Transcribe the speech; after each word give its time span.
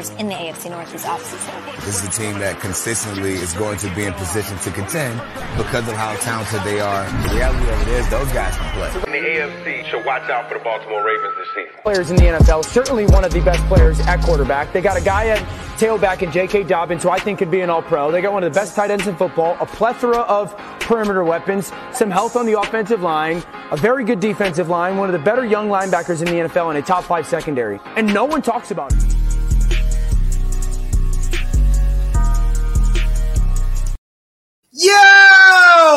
contenders 0.00 0.20
in 0.20 0.28
the 0.28 0.34
AFC 0.34 0.70
North 0.70 0.92
this 0.92 1.04
offseason. 1.04 1.84
This 1.84 2.02
is 2.02 2.08
a 2.08 2.10
team 2.10 2.38
that 2.38 2.60
consistently 2.60 3.32
is 3.32 3.52
going 3.54 3.78
to 3.78 3.94
be 3.94 4.04
in 4.04 4.12
position 4.14 4.56
to 4.58 4.70
contend 4.70 5.20
because 5.56 5.88
of 5.88 5.94
how 5.94 6.14
talented 6.16 6.62
they 6.62 6.80
are. 6.80 7.04
The 7.28 7.34
reality 7.34 7.70
of 7.70 7.82
it 7.82 7.88
is 7.88 8.10
those 8.10 8.32
guys 8.32 8.56
can 8.56 8.72
play. 8.74 9.16
In 9.16 9.24
the 9.24 9.28
AFC 9.28 9.84
should 9.86 10.04
watch 10.04 10.28
out 10.30 10.48
for 10.48 10.58
the 10.58 10.64
Baltimore 10.64 11.04
Ravens 11.04 11.34
this 11.36 11.48
season. 11.54 11.82
Players 11.82 12.10
in 12.10 12.16
the 12.16 12.24
NFL, 12.24 12.64
certainly 12.64 13.06
one 13.06 13.24
of 13.24 13.32
the 13.32 13.40
best 13.40 13.64
players 13.66 14.00
at 14.00 14.22
quarterback. 14.22 14.72
They 14.72 14.80
got 14.80 15.00
a 15.00 15.04
guy 15.04 15.28
at 15.28 15.38
tailback 15.78 16.22
in 16.22 16.30
J.K. 16.30 16.64
Dobbins, 16.64 17.02
who 17.02 17.10
I 17.10 17.18
think 17.18 17.38
could 17.38 17.50
be 17.50 17.60
an 17.60 17.70
all-pro. 17.70 18.10
They 18.10 18.20
got 18.20 18.32
one 18.32 18.44
of 18.44 18.52
the 18.52 18.58
best 18.58 18.76
tight 18.76 18.90
ends 18.90 19.06
in 19.06 19.16
football, 19.16 19.56
a 19.60 19.66
plethora 19.66 20.18
of 20.18 20.56
perimeter 20.80 21.24
weapons, 21.24 21.72
some 21.92 22.10
health 22.10 22.36
on 22.36 22.46
the 22.46 22.58
offensive 22.58 23.00
line, 23.00 23.42
a 23.70 23.76
very 23.76 24.04
good 24.04 24.20
defensive 24.20 24.68
line, 24.68 24.96
one 24.96 25.08
of 25.08 25.12
the 25.12 25.24
better 25.24 25.44
young 25.44 25.68
linebackers 25.68 26.20
in 26.20 26.26
the 26.26 26.48
NFL, 26.48 26.68
and 26.68 26.78
a 26.78 26.82
top 26.82 27.04
five 27.04 27.26
secondary. 27.26 27.80
And 27.96 28.12
no 28.12 28.24
one 28.24 28.42
talks 28.42 28.70
about 28.70 28.92
it. 28.92 29.29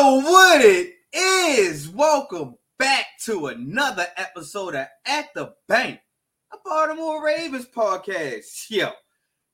What 0.06 0.60
it 0.60 0.96
is? 1.14 1.88
Welcome 1.88 2.56
back 2.78 3.06
to 3.22 3.46
another 3.46 4.06
episode 4.18 4.74
of 4.74 4.86
At 5.06 5.32
the 5.34 5.54
Bank, 5.66 5.98
a 6.52 6.58
Baltimore 6.62 7.24
Ravens 7.24 7.64
podcast. 7.74 8.68
Yo, 8.68 8.90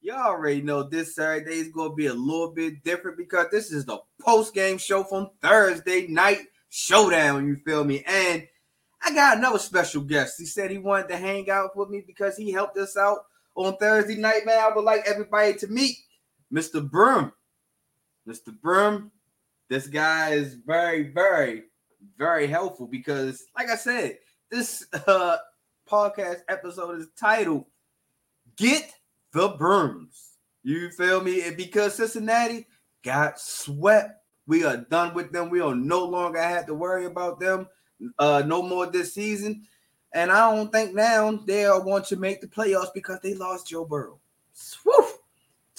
y'all 0.01 0.27
already 0.27 0.61
know 0.61 0.83
this 0.83 1.15
Saturday 1.15 1.61
is 1.61 1.69
going 1.69 1.91
to 1.91 1.95
be 1.95 2.07
a 2.07 2.15
little 2.15 2.51
bit 2.53 2.83
different 2.83 3.17
because 3.17 3.47
this 3.53 3.71
is 3.71 3.85
the 3.85 3.99
post 4.21 4.53
game 4.53 4.77
show 4.77 5.05
from 5.05 5.31
Thursday 5.41 6.09
night 6.09 6.41
showdown. 6.69 7.47
You 7.47 7.55
feel 7.55 7.85
me? 7.85 8.03
And 8.05 8.45
I 9.05 9.15
got 9.15 9.39
another 9.39 9.61
special 9.61 10.03
guest. 10.03 10.35
He 10.37 10.47
said 10.47 10.73
he 10.73 10.79
wanted 10.79 11.11
to 11.11 11.17
hang 11.17 11.49
out 11.49 11.77
with 11.77 11.91
me 11.91 12.03
because 12.05 12.37
he 12.37 12.51
helped 12.51 12.77
us 12.77 12.97
out 12.97 13.21
on 13.55 13.77
Thursday 13.77 14.17
night. 14.17 14.47
Man, 14.47 14.59
I 14.59 14.75
would 14.75 14.85
like 14.85 15.05
everybody 15.07 15.55
to 15.59 15.69
meet 15.69 15.97
Mr. 16.53 16.91
Broom. 16.91 17.33
Mr. 18.29 18.53
Broom, 18.61 19.13
this 19.71 19.87
guy 19.87 20.31
is 20.31 20.55
very, 20.55 21.05
very, 21.05 21.63
very 22.19 22.47
helpful 22.47 22.87
because, 22.87 23.45
like 23.57 23.71
I 23.71 23.77
said, 23.77 24.19
this 24.51 24.85
uh, 25.07 25.39
podcast 25.89 26.41
episode 26.49 27.01
is 27.01 27.07
titled 27.19 27.65
"Get 28.57 28.93
the 29.33 29.49
Brooms." 29.49 30.33
You 30.63 30.91
feel 30.91 31.23
me? 31.23 31.47
And 31.47 31.57
because 31.57 31.95
Cincinnati 31.95 32.67
got 33.03 33.41
swept, 33.41 34.23
we 34.47 34.65
are 34.65 34.77
done 34.77 35.15
with 35.15 35.33
them. 35.33 35.49
We 35.49 35.61
are 35.61 35.75
no 35.75 36.05
longer 36.05 36.43
have 36.43 36.67
to 36.67 36.75
worry 36.75 37.07
about 37.07 37.41
them 37.41 37.67
uh, 38.19 38.43
no 38.45 38.63
more 38.63 38.87
this 38.87 39.15
season. 39.15 39.67
And 40.13 40.31
I 40.33 40.55
don't 40.55 40.73
think 40.73 40.95
now 40.95 41.31
they 41.47 41.65
are 41.65 41.81
going 41.81 42.03
to 42.05 42.17
make 42.17 42.41
the 42.41 42.49
playoffs 42.49 42.93
because 42.93 43.21
they 43.23 43.35
lost 43.35 43.69
Joe 43.69 43.85
Burrow. 43.85 44.19
Woo! 44.85 45.07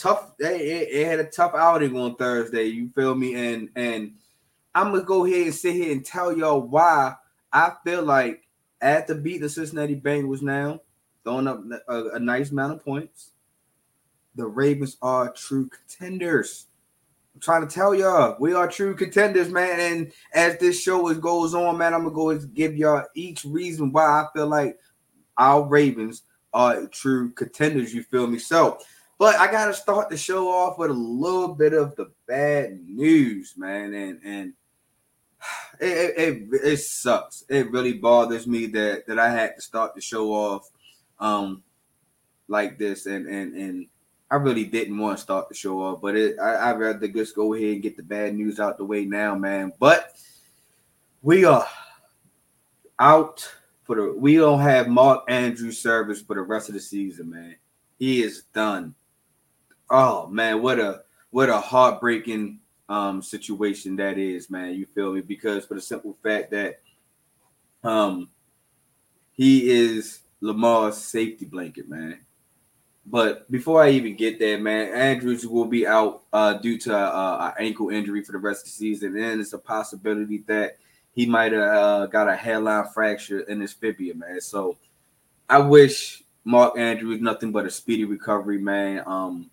Tough. 0.01 0.35
They 0.39 0.87
it, 0.89 1.05
had 1.05 1.19
a 1.19 1.25
tough 1.25 1.53
outing 1.53 1.95
on 1.95 2.15
Thursday. 2.15 2.63
You 2.63 2.89
feel 2.89 3.13
me? 3.13 3.35
And 3.35 3.69
and 3.75 4.13
I'm 4.73 4.91
gonna 4.91 5.03
go 5.03 5.25
ahead 5.25 5.43
and 5.43 5.53
sit 5.53 5.75
here 5.75 5.91
and 5.91 6.03
tell 6.03 6.35
y'all 6.35 6.59
why 6.59 7.13
I 7.53 7.73
feel 7.83 8.01
like 8.01 8.41
after 8.81 9.13
beating 9.13 9.41
the 9.41 9.49
Cincinnati 9.49 9.95
Bengals 9.95 10.41
now, 10.41 10.81
throwing 11.23 11.47
up 11.47 11.61
a, 11.87 12.09
a 12.13 12.19
nice 12.19 12.49
amount 12.49 12.73
of 12.73 12.83
points, 12.83 13.33
the 14.33 14.47
Ravens 14.47 14.97
are 15.03 15.31
true 15.33 15.69
contenders. 15.69 16.65
I'm 17.35 17.41
trying 17.41 17.67
to 17.67 17.71
tell 17.71 17.93
y'all, 17.93 18.37
we 18.39 18.55
are 18.55 18.67
true 18.67 18.95
contenders, 18.95 19.49
man. 19.49 19.79
And 19.79 20.11
as 20.33 20.57
this 20.57 20.81
show 20.81 21.09
is 21.09 21.19
goes 21.19 21.53
on, 21.53 21.77
man, 21.77 21.93
I'm 21.93 22.05
gonna 22.05 22.15
go 22.15 22.31
and 22.31 22.51
give 22.55 22.75
y'all 22.75 23.05
each 23.13 23.45
reason 23.45 23.91
why 23.91 24.05
I 24.05 24.25
feel 24.33 24.47
like 24.47 24.79
our 25.37 25.63
Ravens 25.63 26.23
are 26.55 26.87
true 26.87 27.33
contenders. 27.33 27.93
You 27.93 28.01
feel 28.01 28.25
me? 28.25 28.39
So, 28.39 28.79
but 29.21 29.35
I 29.35 29.51
gotta 29.51 29.75
start 29.75 30.09
the 30.09 30.17
show 30.17 30.49
off 30.49 30.79
with 30.79 30.89
a 30.89 30.95
little 30.95 31.53
bit 31.53 31.73
of 31.73 31.95
the 31.95 32.09
bad 32.25 32.79
news, 32.87 33.53
man. 33.55 33.93
And 33.93 34.19
and 34.23 34.53
it 35.79 36.17
it, 36.17 36.61
it, 36.63 36.77
sucks. 36.77 37.43
It 37.47 37.69
really 37.69 37.93
bothers 37.93 38.47
me 38.47 38.65
that 38.65 39.05
that 39.05 39.19
I 39.19 39.29
had 39.29 39.55
to 39.57 39.61
start 39.61 39.93
the 39.93 40.01
show 40.01 40.31
off 40.31 40.67
um 41.19 41.61
like 42.47 42.79
this 42.79 43.05
and 43.05 43.27
and 43.27 43.55
and 43.55 43.87
I 44.31 44.37
really 44.37 44.65
didn't 44.65 44.97
want 44.97 45.19
to 45.19 45.21
start 45.21 45.49
the 45.49 45.53
show 45.53 45.83
off, 45.83 46.01
but 46.01 46.15
it, 46.15 46.39
I, 46.39 46.71
I'd 46.71 46.79
rather 46.79 47.07
just 47.07 47.35
go 47.35 47.53
ahead 47.53 47.73
and 47.73 47.83
get 47.83 47.97
the 47.97 48.03
bad 48.03 48.33
news 48.33 48.59
out 48.59 48.79
the 48.79 48.85
way 48.85 49.05
now, 49.05 49.35
man. 49.35 49.71
But 49.77 50.15
we 51.21 51.45
are 51.45 51.67
out 52.97 53.47
for 53.83 53.95
the. 53.95 54.13
We 54.17 54.37
don't 54.37 54.61
have 54.61 54.87
Mark 54.87 55.25
Andrews 55.27 55.77
service 55.77 56.23
for 56.23 56.33
the 56.35 56.41
rest 56.41 56.69
of 56.69 56.73
the 56.73 56.81
season, 56.81 57.29
man. 57.29 57.55
He 57.99 58.23
is 58.23 58.45
done. 58.51 58.95
Oh 59.91 60.27
man, 60.27 60.61
what 60.61 60.79
a 60.79 61.03
what 61.31 61.49
a 61.49 61.57
heartbreaking 61.59 62.59
um 62.87 63.21
situation 63.21 63.97
that 63.97 64.17
is, 64.17 64.49
man. 64.49 64.73
You 64.73 64.85
feel 64.85 65.13
me? 65.13 65.21
Because 65.21 65.65
for 65.65 65.75
the 65.75 65.81
simple 65.81 66.17
fact 66.23 66.51
that 66.51 66.79
um 67.83 68.29
he 69.33 69.69
is 69.69 70.19
Lamar's 70.39 70.97
safety 70.97 71.45
blanket, 71.45 71.89
man. 71.89 72.19
But 73.05 73.51
before 73.51 73.83
I 73.83 73.89
even 73.89 74.15
get 74.15 74.39
there, 74.39 74.57
man, 74.59 74.93
Andrews 74.93 75.45
will 75.45 75.65
be 75.65 75.85
out 75.87 76.23
uh, 76.31 76.53
due 76.53 76.77
to 76.79 76.95
uh, 76.95 77.53
an 77.57 77.65
ankle 77.65 77.89
injury 77.89 78.23
for 78.23 78.31
the 78.31 78.37
rest 78.37 78.61
of 78.61 78.65
the 78.65 78.71
season, 78.71 79.17
and 79.17 79.41
it's 79.41 79.53
a 79.53 79.57
possibility 79.57 80.43
that 80.47 80.77
he 81.13 81.25
might 81.25 81.51
have 81.51 81.61
uh, 81.61 82.05
got 82.05 82.29
a 82.29 82.35
hairline 82.35 82.85
fracture 82.93 83.41
in 83.41 83.59
his 83.59 83.73
fibula, 83.73 84.13
man. 84.15 84.39
So 84.39 84.77
I 85.49 85.59
wish 85.59 86.23
Mark 86.45 86.77
Andrews 86.77 87.21
nothing 87.21 87.51
but 87.51 87.65
a 87.65 87.71
speedy 87.71 88.05
recovery, 88.05 88.59
man. 88.59 89.03
Um, 89.05 89.50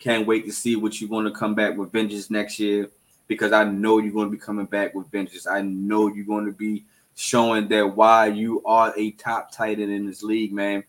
can't 0.00 0.26
wait 0.26 0.44
to 0.46 0.52
see 0.52 0.74
what 0.74 1.00
you're 1.00 1.10
going 1.10 1.26
to 1.26 1.30
come 1.30 1.54
back 1.54 1.76
with 1.76 1.92
vengeance 1.92 2.30
next 2.30 2.58
year 2.58 2.90
because 3.28 3.52
I 3.52 3.64
know 3.64 3.98
you're 3.98 4.12
going 4.12 4.26
to 4.26 4.36
be 4.36 4.42
coming 4.42 4.66
back 4.66 4.94
with 4.94 5.10
vengeance. 5.12 5.46
I 5.46 5.62
know 5.62 6.08
you're 6.08 6.24
going 6.24 6.46
to 6.46 6.52
be 6.52 6.84
showing 7.14 7.68
that 7.68 7.96
why 7.96 8.26
you 8.26 8.62
are 8.64 8.92
a 8.96 9.12
top 9.12 9.52
tight 9.52 9.78
end 9.78 9.92
in 9.92 10.06
this 10.06 10.22
league, 10.22 10.52
man 10.52 10.82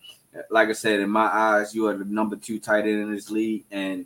like 0.49 0.69
I 0.69 0.73
said, 0.73 0.99
in 0.99 1.09
my 1.09 1.25
eyes, 1.25 1.75
you 1.75 1.87
are 1.87 1.97
the 1.97 2.05
number 2.05 2.35
two 2.35 2.59
tight 2.59 2.85
end 2.85 3.01
in 3.01 3.13
this 3.13 3.29
league, 3.29 3.65
and 3.71 4.05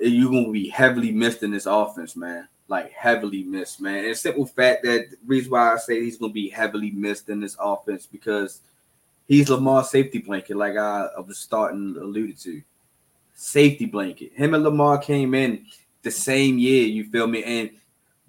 you're 0.00 0.30
gonna 0.30 0.50
be 0.50 0.68
heavily 0.68 1.12
missed 1.12 1.42
in 1.42 1.50
this 1.50 1.66
offense, 1.66 2.16
man. 2.16 2.48
Like 2.68 2.92
heavily 2.92 3.44
missed, 3.44 3.80
man. 3.80 4.04
And 4.04 4.16
simple 4.16 4.46
fact 4.46 4.82
that 4.82 5.06
reason 5.24 5.52
why 5.52 5.72
I 5.72 5.76
say 5.76 6.02
he's 6.02 6.18
gonna 6.18 6.32
be 6.32 6.48
heavily 6.48 6.90
missed 6.90 7.28
in 7.28 7.40
this 7.40 7.56
offense 7.58 8.06
because 8.06 8.60
he's 9.26 9.48
Lamar's 9.48 9.90
safety 9.90 10.18
blanket, 10.18 10.56
like 10.56 10.76
I 10.76 11.08
was 11.26 11.38
starting 11.38 11.96
alluded 11.98 12.38
to. 12.38 12.62
Safety 13.38 13.84
blanket. 13.84 14.32
Him 14.34 14.54
and 14.54 14.64
Lamar 14.64 14.96
came 14.96 15.34
in 15.34 15.66
the 16.02 16.10
same 16.10 16.58
year, 16.58 16.86
you 16.86 17.04
feel 17.10 17.26
me? 17.26 17.44
And 17.44 17.70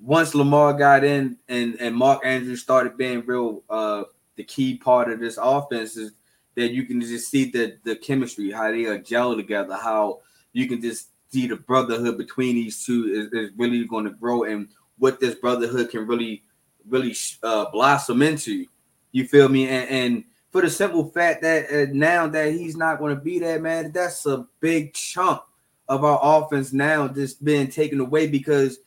once 0.01 0.35
Lamar 0.35 0.73
got 0.73 1.05
in 1.05 1.37
and, 1.47 1.77
and 1.79 1.95
Mark 1.95 2.25
Andrews 2.25 2.61
started 2.61 2.97
being 2.97 3.25
real 3.25 3.63
uh 3.69 4.03
the 4.35 4.43
key 4.43 4.77
part 4.77 5.09
of 5.09 5.19
this 5.19 5.39
offense 5.41 5.95
is 5.95 6.11
that 6.55 6.71
you 6.71 6.83
can 6.85 6.99
just 6.99 7.31
see 7.31 7.49
the 7.49 7.77
the 7.85 7.95
chemistry, 7.95 8.51
how 8.51 8.69
they 8.69 8.85
are 8.85 8.97
gel 8.97 9.35
together, 9.35 9.75
how 9.75 10.19
you 10.51 10.67
can 10.67 10.81
just 10.81 11.09
see 11.31 11.47
the 11.47 11.55
brotherhood 11.55 12.17
between 12.17 12.55
these 12.55 12.85
two 12.85 13.05
is, 13.05 13.31
is 13.31 13.51
really 13.57 13.85
going 13.85 14.05
to 14.05 14.11
grow, 14.11 14.43
and 14.43 14.67
what 14.97 15.19
this 15.19 15.35
brotherhood 15.35 15.89
can 15.89 16.05
really 16.05 16.43
really 16.89 17.15
uh, 17.43 17.69
blossom 17.71 18.21
into. 18.21 18.65
You 19.13 19.27
feel 19.27 19.47
me? 19.47 19.69
And, 19.69 19.89
and 19.89 20.23
for 20.57 20.63
the 20.63 20.69
simple 20.71 21.05
fact 21.05 21.43
that 21.43 21.69
uh, 21.69 21.85
now 21.93 22.25
that 22.25 22.51
he's 22.51 22.75
not 22.75 22.97
going 22.97 23.15
to 23.15 23.21
be 23.21 23.37
there, 23.37 23.59
man, 23.59 23.91
that's 23.91 24.25
a 24.25 24.47
big 24.59 24.91
chunk 24.95 25.39
of 25.87 26.03
our 26.03 26.19
offense 26.21 26.73
now 26.73 27.07
just 27.07 27.45
being 27.45 27.67
taken 27.67 27.99
away 27.99 28.25
because 28.25 28.79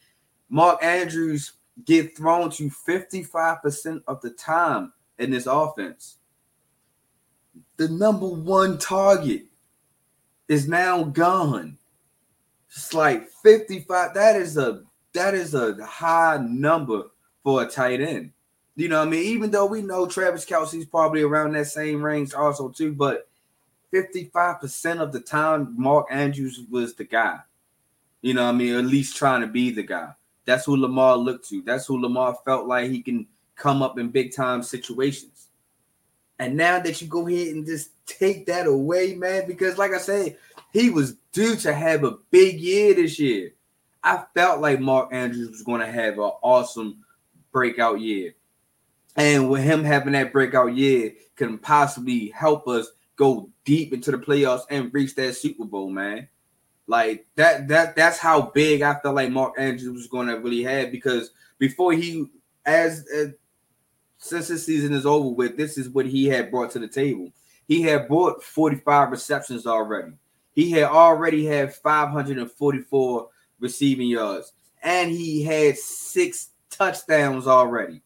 Mark 0.48 0.82
Andrews 0.82 1.52
get 1.84 2.16
thrown 2.16 2.50
to 2.50 2.70
55% 2.70 4.02
of 4.08 4.20
the 4.20 4.30
time 4.30 4.92
in 5.20 5.30
this 5.30 5.46
offense 5.46 6.16
the 7.76 7.88
number 7.88 8.26
one 8.26 8.76
target 8.76 9.44
is 10.48 10.68
now 10.68 11.02
gone. 11.04 11.78
It's 12.68 12.92
like 12.92 13.30
55. 13.42 14.12
That 14.12 14.36
is 14.36 14.58
a 14.58 14.82
that 15.14 15.34
is 15.34 15.54
a 15.54 15.82
high 15.82 16.36
number 16.36 17.04
for 17.42 17.62
a 17.62 17.66
tight 17.66 18.02
end. 18.02 18.32
You 18.80 18.88
know 18.88 19.02
I 19.02 19.04
mean? 19.04 19.24
Even 19.24 19.50
though 19.50 19.66
we 19.66 19.82
know 19.82 20.06
Travis 20.06 20.46
Kelce's 20.46 20.86
probably 20.86 21.20
around 21.20 21.52
that 21.52 21.66
same 21.66 22.02
range 22.02 22.32
also 22.32 22.70
too, 22.70 22.94
but 22.94 23.28
55% 23.92 25.00
of 25.00 25.12
the 25.12 25.20
time 25.20 25.74
Mark 25.76 26.06
Andrews 26.10 26.60
was 26.70 26.94
the 26.94 27.04
guy. 27.04 27.40
You 28.22 28.32
know 28.32 28.44
what 28.44 28.54
I 28.54 28.56
mean? 28.56 28.74
At 28.74 28.86
least 28.86 29.18
trying 29.18 29.42
to 29.42 29.46
be 29.46 29.70
the 29.70 29.82
guy. 29.82 30.12
That's 30.46 30.64
who 30.64 30.78
Lamar 30.78 31.18
looked 31.18 31.46
to. 31.50 31.60
That's 31.60 31.84
who 31.84 32.00
Lamar 32.00 32.38
felt 32.42 32.66
like 32.66 32.90
he 32.90 33.02
can 33.02 33.26
come 33.54 33.82
up 33.82 33.98
in 33.98 34.08
big 34.08 34.34
time 34.34 34.62
situations. 34.62 35.48
And 36.38 36.56
now 36.56 36.80
that 36.80 37.02
you 37.02 37.06
go 37.06 37.28
ahead 37.28 37.48
and 37.48 37.66
just 37.66 37.90
take 38.06 38.46
that 38.46 38.66
away, 38.66 39.14
man, 39.14 39.46
because 39.46 39.76
like 39.76 39.92
I 39.92 39.98
said, 39.98 40.38
he 40.72 40.88
was 40.88 41.16
due 41.32 41.54
to 41.56 41.74
have 41.74 42.04
a 42.04 42.16
big 42.30 42.58
year 42.58 42.94
this 42.94 43.18
year. 43.18 43.52
I 44.02 44.24
felt 44.34 44.62
like 44.62 44.80
Mark 44.80 45.10
Andrews 45.12 45.50
was 45.50 45.62
going 45.62 45.82
to 45.82 45.92
have 45.92 46.14
an 46.14 46.30
awesome 46.40 47.04
breakout 47.52 48.00
year. 48.00 48.34
And 49.16 49.50
with 49.50 49.62
him 49.62 49.84
having 49.84 50.12
that 50.12 50.32
breakout 50.32 50.74
year 50.74 51.12
can 51.36 51.58
possibly 51.58 52.28
help 52.28 52.68
us 52.68 52.88
go 53.16 53.50
deep 53.64 53.92
into 53.92 54.10
the 54.10 54.18
playoffs 54.18 54.62
and 54.70 54.92
reach 54.94 55.14
that 55.16 55.36
Super 55.36 55.64
Bowl, 55.64 55.90
man. 55.90 56.28
Like 56.86 57.26
that 57.36 57.68
that 57.68 57.94
that's 57.94 58.18
how 58.18 58.50
big 58.50 58.82
I 58.82 58.94
felt 58.94 59.14
like 59.14 59.30
Mark 59.30 59.54
Andrews 59.58 59.94
was 59.94 60.06
going 60.08 60.26
to 60.26 60.38
really 60.40 60.62
have 60.64 60.90
because 60.90 61.30
before 61.58 61.92
he 61.92 62.26
as, 62.66 63.04
since 64.18 64.48
this 64.48 64.66
season 64.66 64.92
is 64.92 65.06
over 65.06 65.28
with, 65.28 65.56
this 65.56 65.78
is 65.78 65.88
what 65.88 66.06
he 66.06 66.26
had 66.26 66.50
brought 66.50 66.70
to 66.72 66.78
the 66.78 66.88
table. 66.88 67.32
He 67.66 67.82
had 67.82 68.08
brought 68.08 68.42
45 68.42 69.10
receptions 69.10 69.66
already. 69.66 70.12
He 70.52 70.70
had 70.72 70.84
already 70.84 71.46
had 71.46 71.74
544 71.74 73.28
receiving 73.60 74.08
yards, 74.08 74.52
and 74.82 75.10
he 75.10 75.42
had 75.44 75.78
six 75.78 76.50
touchdowns 76.70 77.46
already. 77.46 78.02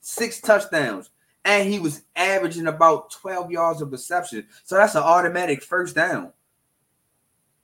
Six 0.00 0.40
touchdowns. 0.40 1.10
And 1.44 1.70
he 1.70 1.78
was 1.78 2.02
averaging 2.16 2.66
about 2.66 3.10
12 3.12 3.50
yards 3.50 3.80
of 3.80 3.92
reception. 3.92 4.46
So 4.64 4.76
that's 4.76 4.94
an 4.94 5.02
automatic 5.02 5.62
first 5.62 5.94
down. 5.94 6.32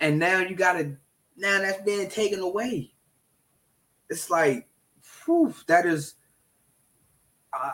And 0.01 0.19
now 0.19 0.41
you 0.41 0.55
got 0.55 0.75
to, 0.75 0.97
now 1.37 1.61
that's 1.61 1.83
being 1.83 2.09
taken 2.09 2.41
away. 2.41 2.93
It's 4.09 4.31
like, 4.31 4.69
whew, 5.25 5.55
that 5.67 5.87
is. 5.87 6.15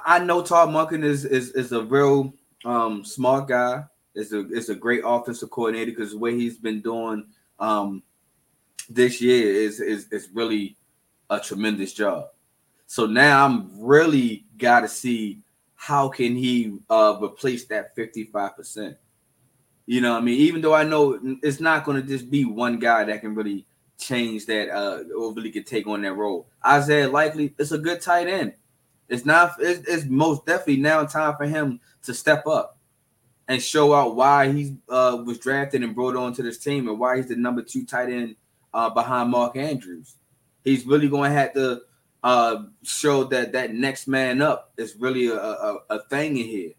I, 0.06 0.20
know 0.20 0.42
Todd 0.42 0.68
Monken 0.68 1.02
is, 1.02 1.24
is 1.24 1.50
is 1.52 1.72
a 1.72 1.82
real 1.82 2.32
um, 2.64 3.04
smart 3.04 3.48
guy. 3.48 3.84
Is 4.14 4.32
a 4.32 4.48
is 4.50 4.68
a 4.68 4.74
great 4.74 5.02
offensive 5.04 5.50
coordinator 5.50 5.90
because 5.90 6.12
the 6.12 6.18
way 6.18 6.36
he's 6.36 6.58
been 6.58 6.80
doing 6.80 7.26
um, 7.58 8.02
this 8.88 9.20
year 9.20 9.52
is 9.52 9.80
is 9.80 10.06
is 10.12 10.28
really 10.32 10.76
a 11.30 11.40
tremendous 11.40 11.92
job. 11.92 12.26
So 12.92 13.06
now 13.06 13.46
I'm 13.46 13.70
really 13.80 14.44
got 14.58 14.80
to 14.80 14.88
see 14.88 15.40
how 15.76 16.10
can 16.10 16.36
he 16.36 16.76
uh, 16.90 17.16
replace 17.22 17.64
that 17.68 17.96
55%. 17.96 18.96
You 19.86 20.02
know, 20.02 20.14
I 20.14 20.20
mean, 20.20 20.38
even 20.38 20.60
though 20.60 20.74
I 20.74 20.84
know 20.84 21.18
it's 21.42 21.58
not 21.58 21.86
going 21.86 22.02
to 22.02 22.06
just 22.06 22.30
be 22.30 22.44
one 22.44 22.78
guy 22.78 23.02
that 23.04 23.22
can 23.22 23.34
really 23.34 23.64
change 23.96 24.44
that 24.44 24.68
uh, 24.68 25.04
or 25.18 25.32
really 25.32 25.50
can 25.50 25.64
take 25.64 25.86
on 25.86 26.02
that 26.02 26.12
role. 26.12 26.48
Isaiah 26.66 27.08
Likely, 27.08 27.54
it's 27.58 27.72
a 27.72 27.78
good 27.78 28.02
tight 28.02 28.28
end. 28.28 28.52
It's 29.08 29.24
not. 29.24 29.54
It's, 29.58 29.88
it's 29.88 30.04
most 30.04 30.44
definitely 30.44 30.82
now 30.82 31.02
time 31.06 31.34
for 31.38 31.46
him 31.46 31.80
to 32.02 32.12
step 32.12 32.46
up 32.46 32.76
and 33.48 33.62
show 33.62 33.94
out 33.94 34.16
why 34.16 34.52
he 34.52 34.76
uh, 34.90 35.16
was 35.24 35.38
drafted 35.38 35.82
and 35.82 35.94
brought 35.94 36.14
onto 36.14 36.42
this 36.42 36.58
team 36.58 36.90
and 36.90 36.98
why 36.98 37.16
he's 37.16 37.28
the 37.28 37.36
number 37.36 37.62
two 37.62 37.86
tight 37.86 38.10
end 38.10 38.36
uh, 38.74 38.90
behind 38.90 39.30
Mark 39.30 39.56
Andrews. 39.56 40.16
He's 40.62 40.84
really 40.84 41.08
going 41.08 41.30
to 41.32 41.38
have 41.38 41.54
to 41.54 41.80
uh, 42.22 42.64
show 42.82 43.24
that 43.24 43.52
that 43.52 43.74
next 43.74 44.06
man 44.06 44.40
up 44.40 44.72
is 44.76 44.96
really 44.96 45.26
a, 45.26 45.36
a, 45.36 45.78
a 45.90 46.02
thing 46.04 46.36
in 46.36 46.46
here. 46.46 46.72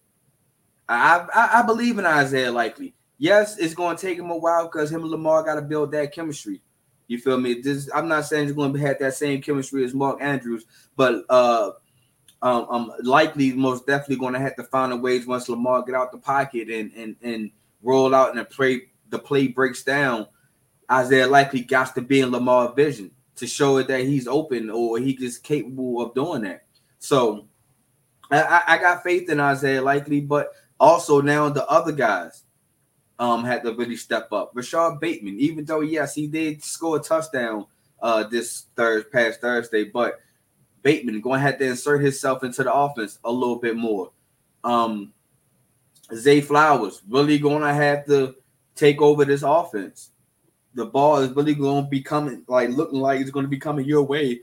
I, 0.88 1.26
I, 1.34 1.60
I 1.60 1.62
believe 1.64 2.00
in 2.00 2.06
Isaiah 2.06 2.52
Likely. 2.52 2.94
Yes, 3.18 3.58
it's 3.58 3.74
going 3.74 3.96
to 3.96 4.02
take 4.02 4.18
him 4.18 4.30
a 4.30 4.38
while 4.38 4.66
because 4.66 4.92
him 4.92 5.02
and 5.02 5.12
Lamar 5.12 5.44
got 5.44 5.56
to 5.56 5.62
build 5.62 5.92
that 5.92 6.14
chemistry. 6.14 6.62
You 7.08 7.20
feel 7.20 7.38
me? 7.38 7.56
This 7.62 7.90
I'm 7.94 8.08
not 8.08 8.26
saying 8.26 8.48
he's 8.48 8.56
going 8.56 8.74
to 8.74 8.80
have 8.80 9.00
that 9.00 9.14
same 9.14 9.42
chemistry 9.42 9.84
as 9.84 9.94
Mark 9.94 10.22
Andrews, 10.22 10.66
but 10.96 11.26
uh, 11.30 11.72
um, 12.42 12.66
um, 12.70 12.92
likely 13.02 13.54
most 13.54 13.86
definitely 13.86 14.18
going 14.18 14.34
to 14.34 14.40
have 14.40 14.56
to 14.56 14.64
find 14.64 14.92
a 14.94 14.98
ways 14.98 15.26
once 15.26 15.50
Lamar 15.50 15.84
get 15.84 15.96
out 15.96 16.12
the 16.12 16.18
pocket 16.18 16.70
and 16.70 16.92
and 16.94 17.16
and 17.22 17.52
roll 17.82 18.16
out 18.16 18.30
and 18.30 18.40
the 18.40 18.46
play 18.46 18.90
the 19.10 19.20
play 19.20 19.48
breaks 19.48 19.84
down. 19.84 20.28
Isaiah 20.92 21.28
Likely 21.28 21.62
got 21.62 21.94
to 21.96 22.02
be 22.02 22.22
in 22.22 22.32
Lamar 22.32 22.74
vision 22.74 23.12
to 23.36 23.48
show 23.48 23.78
it 23.78 23.88
that 23.88 24.02
he's 24.02 24.28
open 24.28 24.70
or 24.70 25.00
he 25.00 25.12
is 25.12 25.38
capable 25.38 26.02
of 26.02 26.14
doing 26.14 26.44
that. 26.44 26.66
So 27.00 27.48
I, 28.32 28.64
I 28.68 28.78
got 28.78 29.04
faith 29.04 29.30
in 29.30 29.40
Isaiah 29.40 29.82
Likely, 29.82 30.22
but 30.22 30.54
also 30.80 31.22
now 31.22 31.50
the 31.50 31.68
other 31.68 31.92
guys 31.92 32.44
um 33.20 33.44
had 33.44 33.64
to 33.64 33.74
really 33.74 33.96
step 33.96 34.32
up. 34.32 34.52
Rashod 34.54 35.00
Bateman, 35.00 35.40
even 35.40 35.66
though 35.66 35.82
yes, 35.82 36.16
he 36.16 36.28
did 36.28 36.64
score 36.64 36.98
a 36.98 37.00
touchdown 37.00 37.66
uh 38.02 38.24
this 38.24 38.66
third 38.76 39.12
past 39.12 39.42
Thursday, 39.42 39.84
but 39.84 40.20
Bateman 40.82 41.22
going 41.22 41.40
to 41.40 41.46
have 41.46 41.60
to 41.60 41.66
insert 41.66 42.02
himself 42.02 42.44
into 42.44 42.64
the 42.64 42.74
offense 42.74 43.20
a 43.24 43.32
little 43.32 43.58
bit 43.58 43.76
more. 43.76 44.12
Um 44.64 45.14
Zay 46.14 46.42
Flowers 46.42 47.02
really 47.08 47.40
going 47.40 47.62
to 47.62 47.74
have 47.74 48.06
to 48.06 48.36
take 48.76 49.02
over 49.02 49.26
this 49.26 49.44
offense 49.44 50.10
the 50.76 50.86
ball 50.86 51.18
is 51.18 51.32
really 51.32 51.56
going 51.56 51.84
to 51.84 51.90
be 51.90 52.02
coming, 52.02 52.44
like 52.48 52.70
looking 52.70 53.00
like 53.00 53.22
it's 53.22 53.32
going 53.32 53.46
to 53.46 53.50
be 53.50 53.60
coming 53.60 53.86
your 53.86 54.04
way 54.04 54.42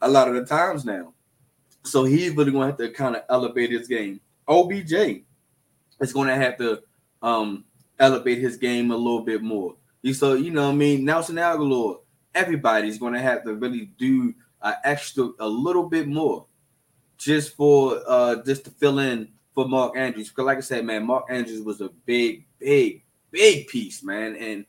a 0.00 0.08
lot 0.08 0.28
of 0.28 0.34
the 0.34 0.44
times 0.44 0.84
now. 0.84 1.12
So 1.84 2.04
he's 2.04 2.34
really 2.36 2.52
going 2.52 2.62
to 2.62 2.84
have 2.84 2.92
to 2.92 2.96
kind 2.96 3.16
of 3.16 3.22
elevate 3.28 3.70
his 3.70 3.88
game. 3.88 4.20
OBJ 4.48 4.92
is 6.00 6.12
going 6.12 6.28
to 6.28 6.36
have 6.36 6.56
to 6.58 6.82
um, 7.22 7.64
elevate 7.98 8.38
his 8.38 8.56
game 8.56 8.90
a 8.90 8.96
little 8.96 9.22
bit 9.22 9.42
more. 9.42 9.76
So 10.12 10.34
you 10.34 10.50
know, 10.50 10.70
I 10.70 10.72
mean, 10.72 11.04
Nelson 11.04 11.36
Agholor, 11.36 12.00
everybody's 12.34 12.98
going 12.98 13.14
to 13.14 13.20
have 13.20 13.44
to 13.44 13.54
really 13.54 13.92
do 13.98 14.34
an 14.62 14.74
extra, 14.84 15.30
a 15.38 15.46
little 15.46 15.88
bit 15.88 16.08
more, 16.08 16.46
just 17.18 17.54
for 17.54 18.02
uh 18.08 18.42
just 18.44 18.64
to 18.64 18.70
fill 18.70 18.98
in 18.98 19.28
for 19.54 19.68
Mark 19.68 19.96
Andrews. 19.96 20.28
Because, 20.30 20.44
like 20.44 20.58
I 20.58 20.62
said, 20.62 20.84
man, 20.84 21.06
Mark 21.06 21.26
Andrews 21.30 21.62
was 21.62 21.80
a 21.80 21.88
big, 22.04 22.44
big, 22.58 23.04
big 23.30 23.68
piece, 23.68 24.02
man, 24.02 24.34
and 24.36 24.66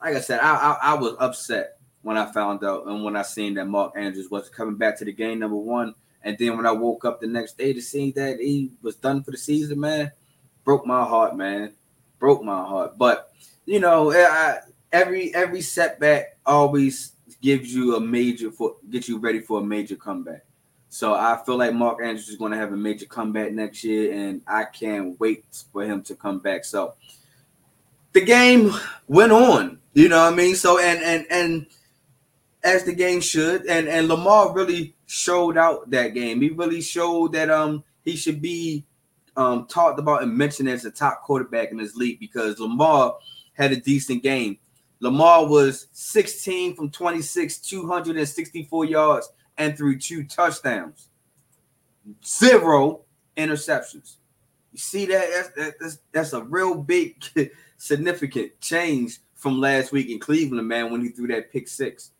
like 0.00 0.16
I 0.16 0.20
said, 0.20 0.40
I, 0.40 0.54
I, 0.54 0.78
I 0.82 0.94
was 0.94 1.16
upset 1.18 1.78
when 2.02 2.16
I 2.16 2.30
found 2.30 2.62
out 2.64 2.86
and 2.86 3.02
when 3.02 3.16
I 3.16 3.22
seen 3.22 3.54
that 3.54 3.66
Mark 3.66 3.94
Andrews 3.96 4.30
was 4.30 4.48
coming 4.48 4.76
back 4.76 4.98
to 4.98 5.04
the 5.04 5.12
game 5.12 5.40
number 5.40 5.56
one. 5.56 5.94
And 6.22 6.36
then 6.38 6.56
when 6.56 6.66
I 6.66 6.72
woke 6.72 7.04
up 7.04 7.20
the 7.20 7.26
next 7.26 7.56
day 7.56 7.72
to 7.72 7.80
see 7.80 8.10
that 8.12 8.38
he 8.38 8.72
was 8.82 8.96
done 8.96 9.22
for 9.22 9.30
the 9.30 9.36
season, 9.36 9.80
man, 9.80 10.10
broke 10.64 10.86
my 10.86 11.04
heart, 11.04 11.36
man, 11.36 11.72
broke 12.18 12.42
my 12.42 12.64
heart. 12.64 12.98
But 12.98 13.32
you 13.64 13.80
know, 13.80 14.12
I, 14.12 14.58
every 14.92 15.34
every 15.34 15.60
setback 15.60 16.38
always 16.44 17.12
gives 17.42 17.74
you 17.74 17.96
a 17.96 18.00
major 18.00 18.50
for 18.50 18.76
get 18.90 19.08
you 19.08 19.18
ready 19.18 19.40
for 19.40 19.60
a 19.60 19.64
major 19.64 19.96
comeback. 19.96 20.44
So 20.88 21.14
I 21.14 21.40
feel 21.44 21.56
like 21.56 21.74
Mark 21.74 21.98
Andrews 22.02 22.28
is 22.28 22.36
going 22.36 22.52
to 22.52 22.58
have 22.58 22.72
a 22.72 22.76
major 22.76 23.06
comeback 23.06 23.52
next 23.52 23.84
year, 23.84 24.12
and 24.12 24.40
I 24.46 24.64
can't 24.64 25.18
wait 25.20 25.44
for 25.72 25.84
him 25.84 26.02
to 26.04 26.14
come 26.14 26.38
back. 26.38 26.64
So 26.64 26.94
the 28.16 28.24
game 28.24 28.72
went 29.08 29.30
on. 29.30 29.78
You 29.92 30.08
know 30.08 30.24
what 30.24 30.32
I 30.32 30.36
mean? 30.36 30.54
So 30.54 30.78
and 30.78 31.00
and 31.02 31.26
and 31.30 31.66
as 32.64 32.84
the 32.84 32.94
game 32.94 33.20
should, 33.20 33.66
and 33.66 33.88
and 33.88 34.08
Lamar 34.08 34.54
really 34.54 34.96
showed 35.04 35.58
out 35.58 35.90
that 35.90 36.14
game. 36.14 36.40
He 36.40 36.48
really 36.48 36.80
showed 36.80 37.34
that 37.34 37.50
um 37.50 37.84
he 38.06 38.16
should 38.16 38.40
be 38.40 38.86
um 39.36 39.66
talked 39.66 39.98
about 39.98 40.22
and 40.22 40.32
mentioned 40.32 40.70
as 40.70 40.86
a 40.86 40.90
top 40.90 41.24
quarterback 41.24 41.72
in 41.72 41.76
this 41.76 41.94
league 41.94 42.18
because 42.18 42.58
Lamar 42.58 43.16
had 43.52 43.72
a 43.72 43.76
decent 43.76 44.22
game. 44.22 44.56
Lamar 45.00 45.46
was 45.46 45.88
16 45.92 46.74
from 46.74 46.90
26, 46.90 47.58
264 47.58 48.84
yards, 48.86 49.30
and 49.58 49.76
threw 49.76 49.98
two 49.98 50.24
touchdowns, 50.24 51.10
zero 52.24 53.02
interceptions. 53.36 54.16
You 54.72 54.78
see 54.78 55.04
that? 55.06 55.50
That's, 55.54 55.76
that's, 55.78 55.98
that's 56.12 56.32
a 56.32 56.42
real 56.44 56.74
big 56.74 57.22
significant 57.78 58.58
change 58.60 59.18
from 59.34 59.60
last 59.60 59.92
week 59.92 60.08
in 60.08 60.18
Cleveland, 60.18 60.66
man, 60.66 60.90
when 60.90 61.02
he 61.02 61.08
threw 61.08 61.26
that 61.28 61.52
pick 61.52 61.68
six. 61.68 62.10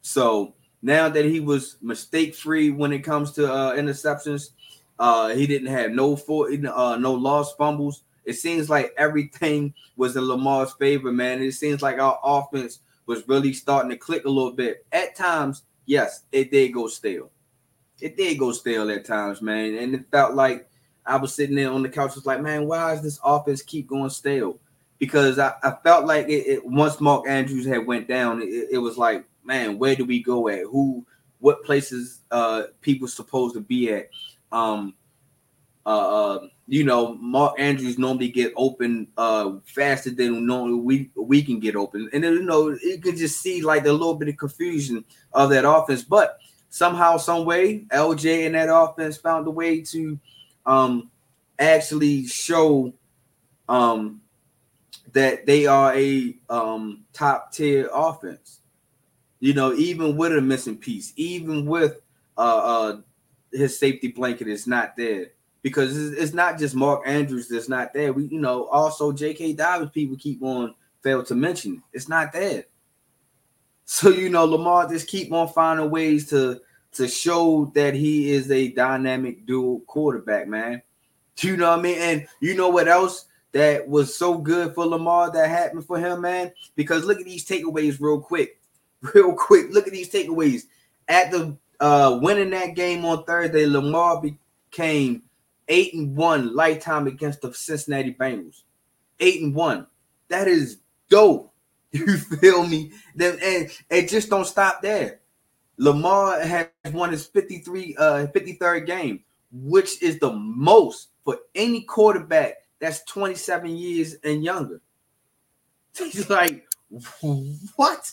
So 0.00 0.54
now 0.80 1.08
that 1.08 1.24
he 1.24 1.40
was 1.40 1.76
mistake 1.82 2.34
free 2.34 2.70
when 2.70 2.92
it 2.92 3.00
comes 3.00 3.32
to 3.32 3.52
uh, 3.52 3.74
interceptions, 3.74 4.50
uh, 4.98 5.28
he 5.28 5.46
didn't 5.46 5.68
have 5.68 5.92
no 5.92 6.16
for 6.16 6.48
uh, 6.50 6.96
no 6.96 7.14
lost 7.14 7.56
fumbles. 7.56 8.02
It 8.24 8.34
seems 8.34 8.68
like 8.68 8.92
everything 8.96 9.72
was 9.96 10.16
in 10.16 10.26
Lamar's 10.26 10.72
favor, 10.74 11.10
man. 11.10 11.42
It 11.42 11.52
seems 11.52 11.82
like 11.82 11.98
our 11.98 12.18
offense 12.22 12.80
was 13.06 13.26
really 13.26 13.52
starting 13.52 13.90
to 13.90 13.96
click 13.96 14.24
a 14.24 14.30
little 14.30 14.52
bit. 14.52 14.84
At 14.92 15.16
times, 15.16 15.62
yes, 15.86 16.24
it 16.30 16.50
did 16.50 16.74
go 16.74 16.88
stale. 16.88 17.30
It 18.00 18.16
did 18.16 18.38
go 18.38 18.52
stale 18.52 18.90
at 18.90 19.06
times, 19.06 19.40
man. 19.40 19.76
And 19.76 19.94
it 19.94 20.10
felt 20.10 20.34
like 20.34 20.68
I 21.08 21.16
was 21.16 21.34
sitting 21.34 21.56
there 21.56 21.70
on 21.70 21.82
the 21.82 21.88
couch, 21.88 22.14
was 22.14 22.26
like, 22.26 22.40
man, 22.40 22.66
why 22.66 22.92
does 22.92 23.02
this 23.02 23.18
offense 23.24 23.62
keep 23.62 23.86
going 23.86 24.10
stale? 24.10 24.58
Because 24.98 25.38
I, 25.38 25.54
I 25.62 25.72
felt 25.82 26.06
like 26.06 26.28
it, 26.28 26.46
it, 26.46 26.66
once 26.66 27.00
Mark 27.00 27.24
Andrews 27.28 27.66
had 27.66 27.86
went 27.86 28.08
down, 28.08 28.42
it, 28.42 28.68
it, 28.72 28.78
was 28.78 28.98
like, 28.98 29.24
man, 29.44 29.78
where 29.78 29.94
do 29.94 30.04
we 30.04 30.22
go 30.22 30.48
at? 30.48 30.64
Who, 30.64 31.06
what 31.40 31.64
places 31.64 32.20
uh 32.30 32.64
people 32.80 33.08
supposed 33.08 33.54
to 33.54 33.60
be 33.60 33.92
at? 33.92 34.10
Um, 34.50 34.94
uh, 35.86 36.34
uh 36.34 36.48
you 36.66 36.84
know, 36.84 37.14
Mark 37.14 37.58
Andrews 37.58 37.96
normally 37.96 38.28
get 38.28 38.52
open 38.56 39.06
uh 39.16 39.52
faster 39.64 40.10
than 40.10 40.46
normally 40.46 40.80
we 40.80 41.10
we 41.14 41.42
can 41.42 41.60
get 41.60 41.76
open, 41.76 42.10
and 42.12 42.24
then 42.24 42.34
you 42.34 42.42
know 42.42 42.70
you 42.70 42.98
can 43.00 43.16
just 43.16 43.40
see 43.40 43.62
like 43.62 43.86
a 43.86 43.92
little 43.92 44.14
bit 44.14 44.28
of 44.28 44.36
confusion 44.36 45.04
of 45.32 45.50
that 45.50 45.68
offense, 45.68 46.02
but 46.02 46.38
somehow, 46.70 47.16
some 47.16 47.44
way, 47.44 47.84
LJ 47.90 48.46
and 48.46 48.54
that 48.54 48.68
offense 48.74 49.16
found 49.16 49.46
a 49.46 49.50
way 49.50 49.80
to 49.82 50.18
um, 50.68 51.10
actually 51.58 52.26
show 52.26 52.92
um, 53.68 54.20
that 55.12 55.46
they 55.46 55.66
are 55.66 55.94
a 55.96 56.36
um, 56.48 57.04
top 57.12 57.52
tier 57.52 57.90
offense. 57.92 58.60
You 59.40 59.54
know, 59.54 59.72
even 59.74 60.16
with 60.16 60.36
a 60.36 60.40
missing 60.40 60.76
piece, 60.76 61.12
even 61.16 61.66
with 61.66 62.00
uh, 62.36 62.40
uh, 62.40 63.00
his 63.52 63.78
safety 63.78 64.08
blanket 64.08 64.48
is 64.48 64.66
not 64.66 64.96
there. 64.96 65.28
because 65.62 65.96
it's, 65.96 66.20
it's 66.20 66.34
not 66.34 66.58
just 66.58 66.74
Mark 66.74 67.02
Andrews 67.06 67.48
that's 67.48 67.68
not 67.68 67.92
there. 67.92 68.12
We, 68.12 68.24
you 68.26 68.40
know, 68.40 68.66
also 68.68 69.12
J.K. 69.12 69.54
Dobbins. 69.54 69.90
People 69.90 70.16
keep 70.16 70.42
on 70.42 70.74
fail 71.02 71.22
to 71.24 71.34
mention 71.34 71.82
it's 71.92 72.08
not 72.08 72.32
there. 72.32 72.64
So 73.84 74.10
you 74.10 74.28
know, 74.28 74.44
Lamar 74.44 74.88
just 74.88 75.06
keep 75.06 75.32
on 75.32 75.48
finding 75.48 75.90
ways 75.90 76.28
to 76.30 76.60
to 76.92 77.08
show 77.08 77.70
that 77.74 77.94
he 77.94 78.30
is 78.30 78.50
a 78.50 78.68
dynamic 78.68 79.46
dual 79.46 79.80
quarterback, 79.80 80.48
man. 80.48 80.82
You 81.40 81.56
know 81.56 81.70
what 81.70 81.78
I 81.78 81.82
mean? 81.82 81.98
And 81.98 82.26
you 82.40 82.54
know 82.54 82.68
what 82.68 82.88
else 82.88 83.26
that 83.52 83.88
was 83.88 84.16
so 84.16 84.38
good 84.38 84.74
for 84.74 84.86
Lamar 84.86 85.30
that 85.32 85.48
happened 85.48 85.86
for 85.86 85.98
him, 85.98 86.22
man? 86.22 86.52
Because 86.74 87.04
look 87.04 87.18
at 87.18 87.24
these 87.24 87.46
takeaways 87.46 88.00
real 88.00 88.20
quick. 88.20 88.56
Real 89.14 89.32
quick. 89.32 89.66
Look 89.70 89.86
at 89.86 89.92
these 89.92 90.10
takeaways. 90.10 90.62
At 91.06 91.30
the 91.30 91.56
uh 91.78 92.18
winning 92.20 92.50
that 92.50 92.74
game 92.74 93.04
on 93.04 93.22
Thursday, 93.22 93.64
Lamar 93.64 94.20
became 94.20 95.22
eight 95.68 95.94
and 95.94 96.16
one 96.16 96.52
lifetime 96.52 97.06
against 97.06 97.42
the 97.42 97.54
Cincinnati 97.54 98.12
Bengals. 98.12 98.62
Eight 99.20 99.40
and 99.40 99.54
one. 99.54 99.86
That 100.30 100.48
is 100.48 100.78
dope. 101.08 101.52
You 101.92 102.18
feel 102.18 102.66
me? 102.66 102.90
Then 103.14 103.38
and 103.42 103.70
it 103.88 104.08
just 104.08 104.28
don't 104.28 104.44
stop 104.44 104.82
there. 104.82 105.17
Lamar 105.78 106.40
has 106.40 106.68
won 106.92 107.10
his 107.10 107.26
53 107.26 107.96
uh 107.96 108.26
53rd 108.34 108.86
game, 108.86 109.24
which 109.52 110.02
is 110.02 110.18
the 110.18 110.32
most 110.32 111.08
for 111.24 111.38
any 111.54 111.82
quarterback 111.82 112.54
that's 112.80 113.04
27 113.04 113.76
years 113.76 114.16
and 114.24 114.44
younger. 114.44 114.80
He's 115.96 116.28
like, 116.28 116.66
what? 117.76 118.12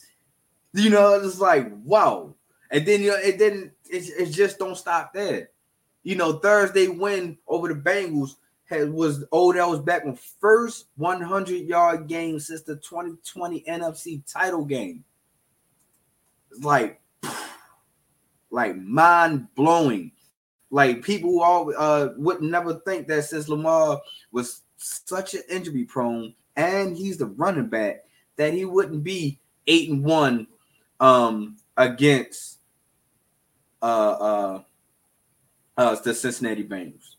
You 0.74 0.90
know, 0.90 1.14
it's 1.16 1.40
like, 1.40 1.72
wow. 1.84 2.36
And 2.72 2.86
then 2.86 3.02
you 3.02 3.12
know, 3.12 3.18
it 3.18 3.38
didn't 3.38 3.72
it, 3.90 4.10
it 4.18 4.32
just 4.32 4.60
don't 4.60 4.78
stop 4.78 5.14
there. 5.14 5.50
You 6.04 6.16
know, 6.16 6.34
Thursday 6.34 6.88
win 6.88 7.38
over 7.48 7.68
the 7.68 7.80
Bengals 7.80 8.36
had 8.66 8.92
was 8.92 9.24
Odell's 9.32 9.80
back 9.80 10.06
on 10.06 10.18
first 10.40 10.88
100 10.98 11.68
yard 11.68 12.08
game 12.08 12.40
since 12.40 12.62
the 12.64 12.76
2020 12.76 13.64
NFC 13.68 14.22
title 14.32 14.66
game. 14.66 15.04
It's 16.52 16.64
like, 16.64 17.00
like 18.52 18.75
mind 18.75 19.48
blowing. 19.56 20.12
Like 20.72 21.04
people 21.04 21.42
all 21.42 21.72
uh, 21.78 22.10
would 22.18 22.42
never 22.42 22.75
think 22.75 23.08
that 23.08 23.24
since 23.24 23.48
Lamar 23.48 24.02
was 24.32 24.62
such 24.78 25.34
an 25.34 25.44
injury 25.50 25.86
prone 25.86 26.34
and 26.56 26.96
he's 26.96 27.18
the 27.18 27.28
running 27.28 27.68
back 27.68 28.06
that 28.36 28.54
he 28.54 28.66
wouldn't 28.66 29.04
be 29.04 29.40
eight 29.68 29.90
and 29.90 30.04
one 30.04 30.48
um 31.00 31.58
against 31.78 32.60
uh 33.82 33.86
uh 33.86 34.62
uh 35.78 35.96
the 36.02 36.14
Cincinnati 36.14 36.64
Bengals. 36.64 37.16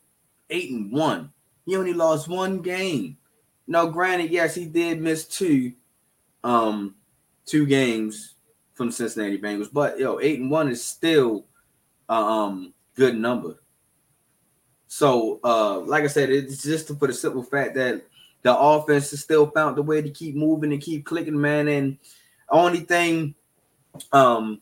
Eight 0.50 0.71
and 0.71 0.92
one. 0.92 1.33
He 1.64 1.76
only 1.76 1.92
lost 1.92 2.28
one 2.28 2.62
game. 2.62 3.18
Now, 3.66 3.87
granted, 3.87 4.30
yes, 4.30 4.54
he 4.54 4.66
did 4.66 5.00
miss 5.00 5.25
two, 5.25 5.73
um, 6.45 6.95
two 7.45 7.66
games 7.66 8.36
from 8.76 8.88
the 8.88 8.92
Cincinnati 8.92 9.38
Bengals, 9.38 9.73
but 9.73 9.99
yo, 9.99 10.21
eight 10.21 10.38
and 10.38 10.50
one 10.50 10.68
is 10.68 10.85
still 10.85 11.47
um 12.09 12.73
good 12.95 13.16
number. 13.16 13.61
So, 14.87 15.40
uh, 15.42 15.80
like 15.80 16.04
I 16.04 16.06
said, 16.06 16.30
it's 16.30 16.62
just 16.62 16.87
for 16.97 17.09
the 17.09 17.12
simple 17.12 17.42
fact 17.42 17.75
that 17.75 18.02
the 18.42 18.56
offense 18.56 19.11
has 19.11 19.21
still 19.21 19.50
found 19.50 19.76
the 19.76 19.83
way 19.83 20.00
to 20.00 20.11
keep 20.11 20.37
moving 20.37 20.73
and 20.73 20.80
keep 20.80 21.04
clicking, 21.04 21.40
man. 21.40 21.66
And 21.66 21.99
only 22.49 22.80
thing, 22.80 23.35
um, 24.12 24.61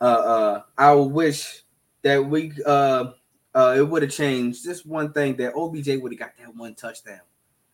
uh, 0.00 0.04
uh, 0.04 0.62
I 0.78 0.94
wish 0.94 1.62
that 2.02 2.24
we 2.24 2.52
uh 2.64 3.12
uh, 3.54 3.74
it 3.76 3.82
would 3.82 4.02
have 4.02 4.12
changed 4.12 4.64
just 4.64 4.86
one 4.86 5.12
thing 5.12 5.36
that 5.36 5.54
OBJ 5.54 6.00
would 6.00 6.12
have 6.12 6.18
got 6.18 6.32
that 6.38 6.54
one 6.54 6.74
touchdown. 6.74 7.20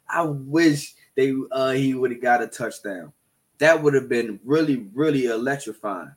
I 0.09 0.23
wish 0.23 0.95
they 1.15 1.35
uh, 1.53 1.73
he 1.73 1.95
would 1.95 2.13
have 2.13 2.23
got 2.23 2.43
a 2.43 2.47
touchdown. 2.47 3.13
That 3.59 3.83
would 3.83 3.95
have 3.95 4.09
been 4.09 4.41
really, 4.45 4.89
really 4.95 5.27
electrifying. 5.27 6.13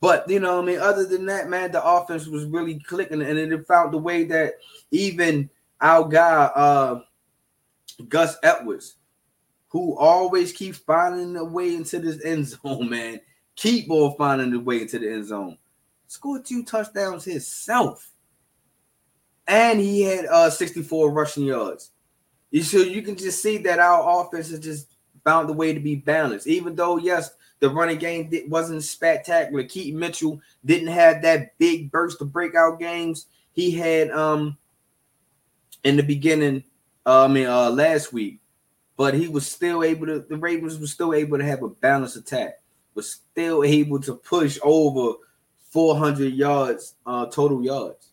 But 0.00 0.28
you 0.28 0.40
know, 0.40 0.60
I 0.60 0.64
mean, 0.64 0.78
other 0.78 1.06
than 1.06 1.26
that, 1.26 1.48
man, 1.48 1.72
the 1.72 1.84
offense 1.84 2.26
was 2.26 2.44
really 2.46 2.78
clicking, 2.78 3.22
and 3.22 3.38
it 3.38 3.66
found 3.66 3.92
the 3.92 3.98
way 3.98 4.24
that 4.24 4.54
even 4.90 5.50
our 5.80 6.08
guy, 6.08 6.44
uh, 6.54 7.00
Gus 8.08 8.36
Edwards, 8.42 8.96
who 9.68 9.96
always 9.98 10.52
keeps 10.52 10.78
finding 10.78 11.36
a 11.36 11.44
way 11.44 11.74
into 11.74 11.98
this 11.98 12.24
end 12.24 12.46
zone, 12.48 12.88
man, 12.90 13.20
keep 13.56 13.90
on 13.90 14.14
finding 14.16 14.50
the 14.50 14.60
way 14.60 14.82
into 14.82 14.98
the 14.98 15.12
end 15.12 15.26
zone. 15.26 15.58
Scored 16.06 16.44
two 16.44 16.64
touchdowns 16.64 17.24
himself 17.24 18.10
and 19.50 19.80
he 19.80 20.02
had 20.02 20.26
uh 20.26 20.48
64 20.48 21.10
rushing 21.10 21.44
yards. 21.44 21.90
You 22.50 22.62
so 22.62 22.78
you 22.78 23.02
can 23.02 23.16
just 23.16 23.42
see 23.42 23.58
that 23.58 23.80
our 23.80 24.24
offense 24.24 24.50
is 24.50 24.60
just 24.60 24.89
found 25.24 25.48
the 25.48 25.52
way 25.54 25.72
to 25.72 25.80
be 25.80 25.96
balanced. 25.96 26.46
Even 26.46 26.74
though, 26.74 26.96
yes, 26.96 27.30
the 27.60 27.70
running 27.70 27.98
game 27.98 28.30
wasn't 28.48 28.82
spectacular. 28.82 29.64
Keaton 29.64 29.98
Mitchell 29.98 30.40
didn't 30.64 30.88
have 30.88 31.22
that 31.22 31.56
big 31.58 31.90
burst 31.90 32.20
of 32.20 32.32
breakout 32.32 32.78
games 32.78 33.26
he 33.52 33.70
had 33.70 34.10
um 34.10 34.56
in 35.84 35.96
the 35.96 36.02
beginning. 36.02 36.64
Uh, 37.04 37.24
I 37.24 37.28
mean, 37.28 37.46
uh, 37.46 37.70
last 37.70 38.12
week, 38.12 38.40
but 38.96 39.14
he 39.14 39.28
was 39.28 39.46
still 39.46 39.82
able 39.82 40.06
to. 40.06 40.20
The 40.20 40.36
Ravens 40.36 40.78
were 40.78 40.86
still 40.86 41.14
able 41.14 41.38
to 41.38 41.44
have 41.44 41.62
a 41.62 41.68
balanced 41.68 42.16
attack. 42.16 42.60
Was 42.94 43.10
still 43.10 43.64
able 43.64 44.00
to 44.00 44.14
push 44.14 44.58
over 44.62 45.16
400 45.70 46.32
yards, 46.32 46.94
uh, 47.06 47.26
total 47.26 47.62
yards 47.62 48.10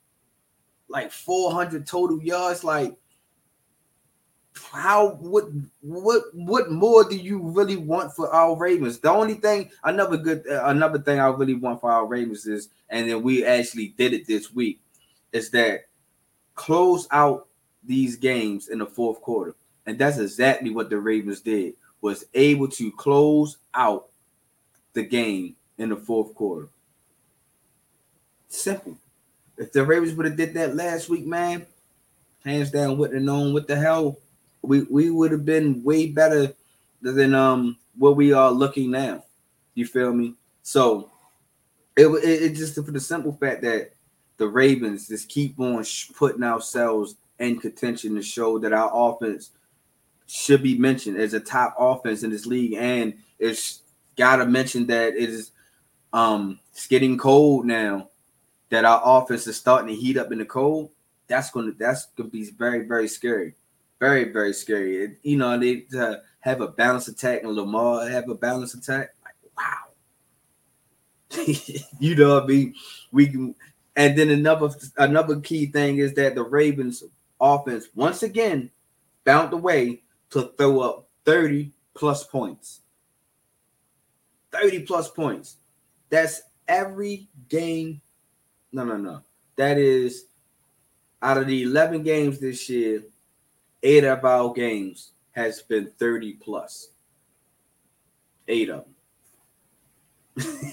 like 0.89 1.11
400 1.11 1.85
total 1.85 2.21
yards. 2.21 2.63
Like, 2.63 2.95
how 4.71 5.15
what 5.15 5.45
what 5.81 6.23
what 6.33 6.71
more 6.71 7.03
do 7.03 7.17
you 7.17 7.39
really 7.39 7.77
want 7.77 8.13
for 8.13 8.33
our 8.33 8.55
Ravens? 8.55 8.99
The 8.99 9.11
only 9.11 9.35
thing, 9.35 9.69
another 9.83 10.17
good, 10.17 10.47
uh, 10.49 10.63
another 10.65 10.99
thing 10.99 11.19
I 11.19 11.27
really 11.27 11.55
want 11.55 11.81
for 11.81 11.91
our 11.91 12.05
Ravens 12.05 12.45
is, 12.45 12.69
and 12.89 13.09
then 13.09 13.21
we 13.21 13.45
actually 13.45 13.89
did 13.97 14.13
it 14.13 14.27
this 14.27 14.53
week, 14.53 14.79
is 15.31 15.49
that 15.51 15.87
close 16.55 17.07
out 17.11 17.47
these 17.83 18.15
games 18.15 18.67
in 18.67 18.79
the 18.79 18.85
fourth 18.85 19.21
quarter, 19.21 19.55
and 19.85 19.97
that's 19.97 20.17
exactly 20.17 20.69
what 20.69 20.89
the 20.89 20.99
Ravens 20.99 21.41
did. 21.41 21.73
Was 22.01 22.25
able 22.33 22.67
to 22.69 22.91
close 22.91 23.57
out 23.73 24.09
the 24.93 25.03
game 25.03 25.55
in 25.77 25.89
the 25.89 25.95
fourth 25.95 26.33
quarter. 26.35 26.69
Simple. 28.49 28.97
If 29.57 29.71
the 29.71 29.83
Ravens 29.83 30.13
would 30.13 30.27
have 30.27 30.37
did 30.37 30.53
that 30.53 30.75
last 30.75 31.09
week, 31.09 31.25
man, 31.25 31.65
hands 32.45 32.71
down, 32.71 32.97
wouldn't 32.97 33.15
have 33.15 33.25
known 33.25 33.53
what 33.53 33.67
the 33.67 33.75
hell 33.75 34.19
we 34.61 34.83
we 34.83 35.09
would 35.09 35.31
have 35.31 35.45
been 35.45 35.83
way 35.83 36.07
better 36.07 36.53
than 37.01 37.33
um 37.33 37.77
what 37.97 38.15
we 38.15 38.33
are 38.33 38.51
looking 38.51 38.91
now. 38.91 39.23
You 39.75 39.85
feel 39.85 40.13
me? 40.13 40.35
So 40.63 41.11
it 41.95 42.07
it, 42.07 42.43
it 42.43 42.55
just 42.55 42.75
for 42.75 42.91
the 42.91 42.99
simple 42.99 43.33
fact 43.33 43.61
that 43.61 43.91
the 44.37 44.47
Ravens 44.47 45.07
just 45.07 45.29
keep 45.29 45.59
on 45.59 45.83
putting 46.15 46.43
ourselves 46.43 47.15
in 47.39 47.59
contention 47.59 48.15
to 48.15 48.21
show 48.21 48.59
that 48.59 48.73
our 48.73 48.91
offense 48.93 49.51
should 50.27 50.61
be 50.61 50.77
mentioned 50.77 51.17
as 51.17 51.33
a 51.33 51.39
top 51.39 51.75
offense 51.79 52.23
in 52.23 52.31
this 52.31 52.45
league, 52.45 52.73
and 52.73 53.13
it's 53.39 53.81
got 54.17 54.37
to 54.37 54.45
mention 54.45 54.87
that 54.87 55.13
it 55.13 55.29
is 55.29 55.51
um 56.13 56.59
it's 56.71 56.87
getting 56.87 57.17
cold 57.17 57.65
now 57.65 58.09
that 58.69 58.85
our 58.85 59.01
offense 59.03 59.47
is 59.47 59.55
starting 59.55 59.87
to 59.87 59.95
heat 59.95 60.17
up 60.17 60.31
in 60.31 60.39
the 60.39 60.45
cold, 60.45 60.89
that's 61.27 61.51
gonna 61.51 61.71
that's 61.77 62.07
gonna 62.17 62.29
be 62.29 62.49
very 62.51 62.85
very 62.85 63.07
scary, 63.07 63.53
very 63.99 64.31
very 64.31 64.53
scary. 64.53 64.97
It, 64.97 65.19
you 65.23 65.37
know, 65.37 65.57
they 65.57 65.85
have 66.39 66.61
a 66.61 66.67
balanced 66.67 67.07
attack 67.07 67.43
and 67.43 67.53
Lamar 67.53 68.07
have 68.07 68.29
a 68.29 68.35
balanced 68.35 68.75
attack. 68.75 69.15
Like 69.23 69.35
wow, 69.57 69.87
you 71.99 72.15
know 72.15 72.35
what 72.35 72.43
I 72.43 72.47
mean? 72.47 72.73
We 73.11 73.27
can, 73.27 73.55
and 73.95 74.17
then 74.17 74.29
another 74.29 74.69
another 74.97 75.39
key 75.39 75.67
thing 75.67 75.97
is 75.97 76.13
that 76.13 76.35
the 76.35 76.43
Ravens 76.43 77.03
offense 77.39 77.87
once 77.95 78.23
again 78.23 78.71
found 79.25 79.53
a 79.53 79.57
way 79.57 80.01
to 80.31 80.53
throw 80.57 80.79
up 80.81 81.09
thirty 81.25 81.71
plus 81.93 82.23
points. 82.23 82.81
30 84.53 84.83
plus 84.83 85.11
points. 85.11 85.57
That's 86.09 86.41
every 86.67 87.27
game 87.49 88.01
no, 88.71 88.83
no, 88.83 88.97
no. 88.97 89.21
That 89.55 89.77
is 89.77 90.25
out 91.21 91.37
of 91.37 91.47
the 91.47 91.63
11 91.63 92.03
games 92.03 92.39
this 92.39 92.69
year, 92.69 93.03
eight 93.83 94.03
of 94.03 94.23
our 94.25 94.53
games 94.53 95.11
has 95.31 95.61
been 95.61 95.91
30 95.99 96.33
plus. 96.33 96.89
Eight 98.47 98.69
of 98.69 98.85
them. 98.85 98.93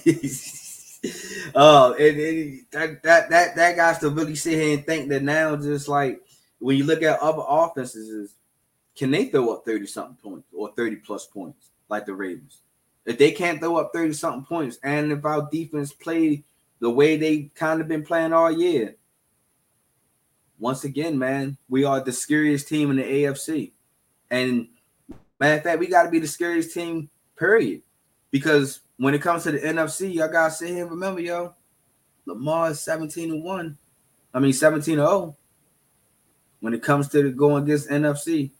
oh, 1.55 1.93
and, 1.93 2.19
and 2.19 2.65
that, 2.71 3.03
that 3.03 3.29
that 3.29 3.55
that 3.55 3.75
guys 3.75 3.97
to 3.99 4.09
really 4.09 4.35
sit 4.35 4.53
here 4.53 4.77
and 4.77 4.85
think 4.85 5.09
that 5.09 5.23
now, 5.23 5.55
just 5.55 5.87
like 5.87 6.21
when 6.59 6.77
you 6.77 6.83
look 6.83 7.01
at 7.01 7.19
other 7.19 7.43
offenses, 7.47 8.09
is 8.09 8.35
can 8.95 9.11
they 9.11 9.25
throw 9.25 9.53
up 9.53 9.65
30 9.65 9.87
something 9.87 10.17
points 10.23 10.47
or 10.53 10.71
30 10.71 10.97
plus 10.97 11.25
points 11.25 11.69
like 11.89 12.05
the 12.05 12.13
Ravens? 12.13 12.59
If 13.05 13.17
they 13.17 13.31
can't 13.31 13.59
throw 13.59 13.77
up 13.77 13.91
30 13.93 14.13
something 14.13 14.45
points, 14.45 14.77
and 14.83 15.11
if 15.11 15.25
our 15.25 15.49
defense 15.51 15.91
play 15.91 16.43
the 16.79 16.89
way 16.89 17.17
they 17.17 17.49
kind 17.55 17.81
of 17.81 17.87
been 17.87 18.03
playing 18.03 18.33
all 18.33 18.51
year. 18.51 18.95
Once 20.59 20.83
again, 20.83 21.17
man, 21.17 21.57
we 21.69 21.83
are 21.83 21.99
the 21.99 22.11
scariest 22.11 22.67
team 22.67 22.89
in 22.91 22.97
the 22.97 23.03
AFC. 23.03 23.71
And 24.29 24.67
matter 25.39 25.57
of 25.57 25.63
fact, 25.63 25.79
we 25.79 25.87
got 25.87 26.03
to 26.03 26.09
be 26.09 26.19
the 26.19 26.27
scariest 26.27 26.73
team, 26.73 27.09
period. 27.37 27.81
Because 28.31 28.81
when 28.97 29.13
it 29.13 29.21
comes 29.21 29.43
to 29.43 29.51
the 29.51 29.59
NFC, 29.59 30.13
y'all 30.13 30.31
gotta 30.31 30.51
sit 30.51 30.69
here 30.69 30.83
and 30.83 30.91
remember, 30.91 31.21
yo, 31.21 31.53
Lamar 32.25 32.71
is 32.71 32.81
17 32.81 33.31
and 33.31 33.43
1. 33.43 33.77
I 34.33 34.39
mean 34.39 34.53
17 34.53 34.95
0. 34.95 35.35
When 36.59 36.73
it 36.73 36.83
comes 36.83 37.09
to 37.09 37.31
going 37.31 37.63
against 37.63 37.89
NFC. 37.89 38.51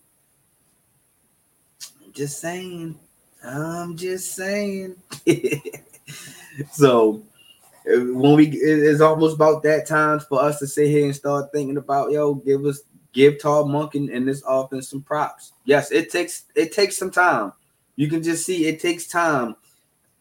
I'm 2.03 2.13
just 2.13 2.39
saying. 2.39 2.99
I'm 3.43 3.97
just 3.97 4.35
saying. 4.35 4.95
so 6.71 7.23
when 7.85 8.35
we 8.35 8.47
it's 8.47 9.01
almost 9.01 9.35
about 9.35 9.63
that 9.63 9.87
time 9.87 10.19
for 10.19 10.41
us 10.41 10.59
to 10.59 10.67
sit 10.67 10.87
here 10.87 11.05
and 11.05 11.15
start 11.15 11.51
thinking 11.51 11.77
about 11.77 12.11
yo, 12.11 12.35
give 12.35 12.65
us 12.65 12.81
give 13.13 13.39
Todd 13.39 13.67
Monken 13.67 14.13
and 14.13 14.27
this 14.27 14.43
offense 14.47 14.89
some 14.89 15.01
props. 15.01 15.53
Yes, 15.65 15.91
it 15.91 16.11
takes 16.11 16.45
it 16.55 16.73
takes 16.73 16.97
some 16.97 17.11
time. 17.11 17.53
You 17.95 18.09
can 18.09 18.23
just 18.23 18.45
see 18.45 18.65
it 18.65 18.79
takes 18.79 19.07
time. 19.07 19.55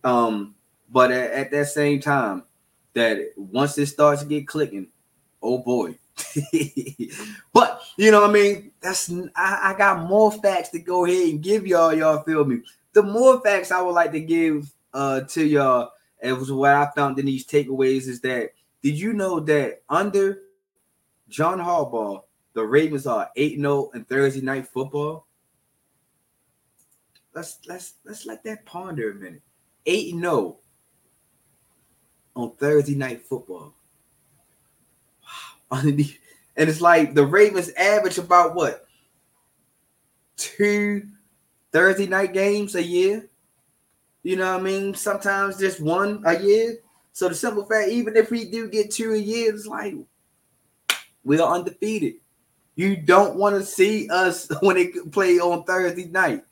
Um, 0.05 0.55
but 0.91 1.11
at, 1.11 1.31
at 1.33 1.51
that 1.51 1.67
same 1.67 2.01
time, 2.01 2.45
that 2.93 3.33
once 3.37 3.77
it 3.79 3.87
starts 3.87 4.23
to 4.23 4.29
get 4.29 4.47
clicking, 4.47 4.89
oh 5.43 5.59
boy. 5.59 5.99
but 7.53 7.81
you 7.97 8.13
know 8.13 8.21
what 8.21 8.31
I 8.31 8.33
mean? 8.33 8.71
That's 8.81 9.11
I, 9.35 9.73
I 9.73 9.75
got 9.77 10.07
more 10.09 10.31
facts 10.31 10.69
to 10.71 10.79
go 10.79 11.07
ahead 11.07 11.31
and 11.31 11.43
give 11.43 11.67
y'all. 11.67 11.93
Y'all 11.93 12.23
feel 12.23 12.45
me? 12.45 12.63
The 12.93 13.03
more 13.03 13.41
facts 13.41 13.73
I 13.73 13.81
would 13.83 13.93
like 13.93 14.13
to 14.13 14.21
give 14.21 14.71
uh 14.93 15.23
to 15.23 15.45
y'all 15.45 15.91
it 16.25 16.33
was 16.33 16.51
what 16.51 16.73
I 16.73 16.91
found 16.95 17.19
in 17.19 17.27
these 17.27 17.47
takeaways 17.47 18.09
is 18.09 18.21
that 18.23 18.51
did 18.83 18.99
you 18.99 19.13
know 19.13 19.41
that 19.41 19.83
under 19.89 20.43
John 21.29 21.59
Harbaugh, 21.59 22.23
the 22.55 22.65
Ravens 22.65 23.07
are 23.07 23.31
8-0 23.37 23.95
in 23.95 24.05
Thursday 24.05 24.41
night 24.41 24.67
football? 24.67 25.27
Let's 27.35 27.59
let's 27.67 27.95
let's 28.05 28.27
let 28.27 28.45
that 28.45 28.65
ponder 28.65 29.11
a 29.11 29.15
minute. 29.15 29.43
8-0 29.87 30.57
on 32.37 32.51
Thursday 32.53 32.95
night 32.95 33.23
football. 33.23 33.75
Wow. 35.71 35.83
And 36.57 36.71
it's 36.71 36.81
like 36.81 37.15
the 37.15 37.27
Ravens 37.27 37.71
average 37.71 38.19
about 38.19 38.55
what? 38.55 38.87
Two 40.37 41.03
Thursday 41.73 42.07
night 42.07 42.33
games 42.33 42.77
a 42.77 42.83
year. 42.83 43.29
You 44.25 44.37
know 44.37 44.53
what 44.53 44.61
I 44.61 44.65
mean? 44.65 44.95
Sometimes 44.95 45.59
just 45.59 45.81
one 45.81 46.23
a 46.27 46.43
year. 46.43 46.79
So 47.13 47.29
the 47.29 47.35
simple 47.35 47.65
fact, 47.67 47.91
even 47.91 48.17
if 48.17 48.31
we 48.31 48.47
do 48.47 48.69
get 48.69 48.91
two 48.91 49.13
a 49.13 49.19
year, 49.19 49.55
it's 49.55 49.67
like 49.67 49.95
we 51.23 51.39
are 51.39 51.55
undefeated. 51.55 52.15
You 52.75 52.97
don't 52.97 53.37
want 53.37 53.55
to 53.55 53.65
see 53.65 54.09
us 54.09 54.49
when 54.61 54.77
they 54.77 54.89
play 55.13 55.39
on 55.39 55.65
Thursday 55.65 56.07
night. 56.07 56.43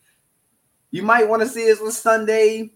You 0.90 1.02
might 1.02 1.26
want 1.26 1.42
to 1.42 1.48
see 1.48 1.72
us 1.72 1.80
on 1.80 1.90
Sunday. 1.90 2.70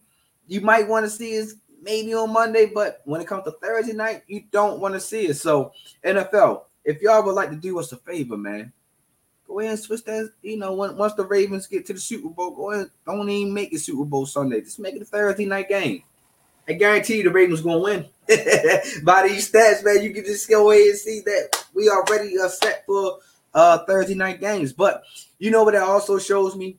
You 0.49 0.62
might 0.62 0.88
want 0.88 1.05
to 1.05 1.11
see 1.11 1.41
us 1.41 1.55
maybe 1.83 2.15
on 2.15 2.33
Monday, 2.33 2.71
but 2.75 3.03
when 3.05 3.21
it 3.21 3.26
comes 3.26 3.45
to 3.45 3.53
Thursday 3.53 3.93
night, 3.93 4.23
you 4.26 4.45
don't 4.50 4.81
want 4.81 4.95
to 4.95 5.00
see 5.00 5.26
it. 5.26 5.35
So, 5.35 5.73
NFL, 6.05 6.62
if 6.85 7.03
y'all 7.03 7.23
would 7.23 7.35
like 7.35 7.50
to 7.50 7.57
do 7.57 7.79
us 7.79 7.93
a 7.93 7.97
favor, 7.99 8.38
man, 8.38 8.73
Go 9.47 9.61
ahead 9.61 9.73
and 9.73 9.81
switch 9.81 10.05
that. 10.05 10.33
You 10.43 10.57
know, 10.57 10.75
when, 10.75 10.97
once 10.97 11.15
the 11.15 11.25
Ravens 11.25 11.67
get 11.67 11.87
to 11.87 11.93
the 11.93 12.00
Super 12.00 12.29
Bowl, 12.29 12.50
go 12.50 12.73
ahead. 12.73 12.91
Don't 13.07 13.29
even 13.29 13.55
make 13.55 13.73
it 13.73 13.79
Super 13.79 14.05
Bowl 14.05 14.26
Sunday. 14.26 14.61
Just 14.61 14.79
make 14.79 14.95
it 14.95 15.03
a 15.03 15.05
Thursday 15.05 15.47
night 15.47 15.69
game. 15.69 16.03
I 16.69 16.73
guarantee 16.73 17.19
you 17.19 17.23
the 17.23 17.31
Ravens 17.31 17.61
gonna 17.61 17.79
win. 17.79 18.07
By 19.05 19.29
these 19.29 19.50
stats, 19.50 19.85
man, 19.85 20.03
you 20.03 20.12
can 20.12 20.25
just 20.25 20.49
go 20.49 20.71
ahead 20.73 20.88
and 20.88 20.99
see 20.99 21.21
that 21.21 21.65
we 21.75 21.89
already 21.89 22.39
are 22.39 22.49
set 22.49 22.85
for 22.87 23.21
uh 23.54 23.78
Thursday 23.87 24.15
night 24.15 24.41
games. 24.41 24.73
But 24.73 25.04
you 25.39 25.50
know 25.50 25.63
what 25.63 25.75
that 25.75 25.85
also 25.85 26.19
shows 26.19 26.56
me? 26.56 26.78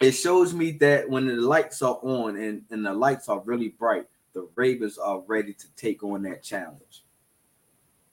It 0.00 0.12
shows 0.12 0.54
me 0.54 0.72
that 0.72 1.08
when 1.08 1.26
the 1.26 1.34
lights 1.34 1.82
are 1.82 1.98
on 2.02 2.36
and, 2.36 2.62
and 2.70 2.84
the 2.84 2.92
lights 2.92 3.28
are 3.28 3.40
really 3.40 3.68
bright, 3.68 4.06
the 4.32 4.48
Ravens 4.56 4.98
are 4.98 5.22
ready 5.26 5.52
to 5.52 5.66
take 5.76 6.02
on 6.02 6.22
that 6.22 6.42
challenge. 6.42 7.04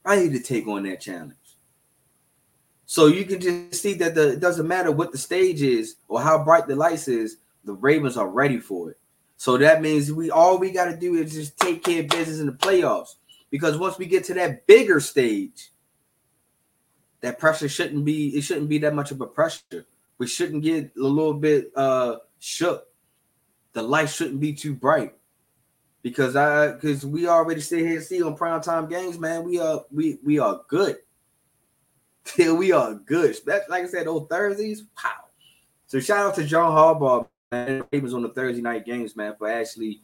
Ready 0.06 0.30
to 0.30 0.40
take 0.40 0.68
on 0.68 0.84
that 0.84 1.02
challenge. 1.02 1.34
So 2.92 3.08
you 3.08 3.24
can 3.24 3.40
just 3.40 3.82
see 3.82 3.94
that 3.94 4.16
the, 4.16 4.34
it 4.34 4.42
doesn't 4.42 4.68
matter 4.68 4.92
what 4.92 5.14
the 5.14 5.18
stage 5.18 5.62
is 5.62 5.96
or 6.10 6.20
how 6.20 6.44
bright 6.44 6.68
the 6.68 6.76
lights 6.76 7.08
is, 7.08 7.38
the 7.64 7.72
Ravens 7.72 8.18
are 8.18 8.28
ready 8.28 8.60
for 8.60 8.92
it. 8.92 8.98
So 9.38 9.56
that 9.60 9.82
means 9.82 10.12
we 10.12 10.30
all 10.30 10.58
we 10.58 10.72
got 10.72 10.92
to 10.92 10.98
do 10.98 11.16
is 11.16 11.32
just 11.32 11.58
take 11.58 11.86
care 11.86 12.02
of 12.02 12.10
business 12.10 12.42
in 12.42 12.48
the 12.48 12.52
playoffs. 12.52 13.16
Because 13.50 13.78
once 13.78 13.98
we 13.98 14.08
get 14.08 14.26
to 14.26 14.34
that 14.34 14.68
bigger 14.68 15.00
stage, 15.00 15.72
that 17.22 17.40
pressure 17.40 17.70
shouldn't 17.70 18.04
be 18.04 18.36
it 18.36 18.42
shouldn't 18.42 18.68
be 18.68 18.80
that 18.80 18.94
much 18.94 19.12
of 19.12 19.22
a 19.22 19.26
pressure. 19.26 19.86
We 20.18 20.28
shouldn't 20.28 20.62
get 20.62 20.92
a 20.98 21.02
little 21.02 21.36
bit 21.36 21.72
uh 21.78 22.18
shook. 22.40 22.90
The 23.72 23.84
light 23.84 24.10
shouldn't 24.10 24.42
be 24.42 24.52
too 24.52 24.76
bright. 24.76 25.16
Because 26.02 26.36
I 26.36 26.74
because 26.74 27.06
we 27.06 27.30
already 27.30 27.62
sit 27.62 27.80
here 27.80 27.96
and 27.96 28.04
see 28.04 28.22
on 28.22 28.36
prime 28.36 28.62
time 28.62 28.90
games, 28.90 29.18
man. 29.18 29.46
We 29.46 29.62
are 29.62 29.86
we 29.94 30.18
we 30.26 30.40
are 30.40 30.60
good. 30.68 30.98
Till 32.24 32.56
we 32.56 32.72
are 32.72 32.94
good. 32.94 33.36
That's 33.46 33.70
like 33.70 33.84
I 33.84 33.88
said, 33.88 34.08
those 34.08 34.28
Thursdays. 34.30 34.84
Wow. 35.04 35.12
So 35.88 36.00
shout 36.00 36.26
out 36.26 36.36
to 36.36 36.44
John 36.44 36.72
Harbaugh, 36.72 37.28
man. 37.52 37.84
Ravens 37.92 38.14
on 38.14 38.22
the 38.22 38.30
Thursday 38.30 38.62
night 38.62 38.86
games, 38.86 39.16
man, 39.16 39.36
for 39.38 39.50
actually 39.50 40.02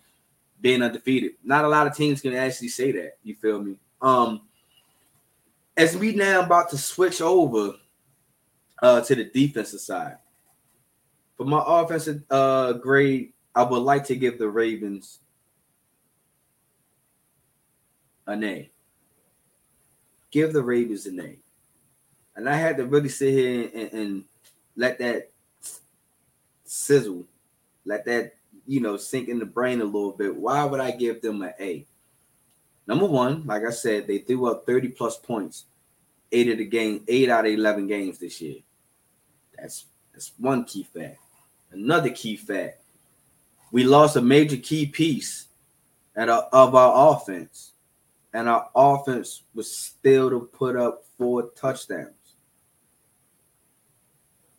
being 0.60 0.82
undefeated. 0.82 1.34
Not 1.44 1.66
a 1.66 1.68
lot 1.68 1.88
of 1.88 1.96
teams 1.96 2.22
can 2.22 2.34
actually 2.34 2.70
say 2.70 2.92
that. 2.92 3.18
You 3.24 3.36
feel 3.36 3.62
me? 3.62 3.78
Um, 4.02 4.42
as 5.78 5.96
we 5.96 6.14
now 6.14 6.42
about 6.42 6.70
to 6.72 6.78
switch 6.78 7.22
over 7.22 7.76
uh 8.82 9.02
to 9.02 9.16
the 9.16 9.26
defensive 9.26 9.80
side. 9.80 10.18
For 11.36 11.46
my 11.46 11.64
offensive 11.66 12.24
uh 12.30 12.74
grade, 12.74 13.34
I 13.56 13.64
would 13.64 13.84
like 13.84 14.06
to 14.06 14.16
give 14.16 14.38
the 14.40 14.50
Ravens 14.50 15.20
A. 18.28 18.70
Give 20.32 20.52
the 20.52 20.64
Ravens 20.64 21.08
A 21.08 21.38
and 22.38 22.48
I 22.48 22.56
had 22.56 22.78
to 22.78 22.86
really 22.86 23.10
sit 23.10 23.34
here 23.34 23.70
and, 23.74 23.94
and 23.94 24.24
let 24.76 25.00
that 25.00 25.32
sizzle, 26.64 27.26
let 27.84 28.06
that 28.06 28.36
you 28.68 28.80
know 28.80 28.96
sink 28.96 29.28
in 29.28 29.40
the 29.40 29.46
brain 29.46 29.82
a 29.82 29.86
little 29.86 30.12
bit. 30.12 30.36
Why 30.36 30.64
would 30.64 30.80
I 30.80 30.92
give 30.92 31.22
them 31.22 31.42
an 31.42 31.54
A? 31.60 31.86
Number 32.86 33.06
one, 33.06 33.46
like 33.46 33.66
I 33.66 33.72
said, 33.72 34.08
they 34.08 34.20
threw 34.20 34.50
up 34.50 34.66
30 34.66 34.90
plus 34.90 35.18
points, 35.18 35.66
eight 36.32 36.50
of 36.50 36.60
the 36.60 36.66
game, 36.66 37.04
eight 37.08 37.30
out 37.30 37.46
of 37.46 37.52
11 37.52 37.88
games 37.88 38.20
this 38.20 38.40
year. 38.40 38.60
That's 39.58 39.86
that's 40.14 40.32
one 40.38 40.64
key 40.64 40.84
fact. 40.84 41.18
Another 41.72 42.12
key 42.12 42.38
fact, 42.38 42.84
we 43.72 43.84
lost 43.84 44.16
a 44.16 44.22
major 44.22 44.58
key 44.58 44.86
piece 44.86 45.48
at 46.16 46.30
of 46.30 46.76
our 46.76 47.14
offense, 47.16 47.72
and 48.32 48.48
our 48.48 48.70
offense 48.76 49.42
was 49.56 49.76
still 49.76 50.30
to 50.30 50.42
put 50.54 50.76
up 50.76 51.04
four 51.18 51.50
touchdowns. 51.56 52.17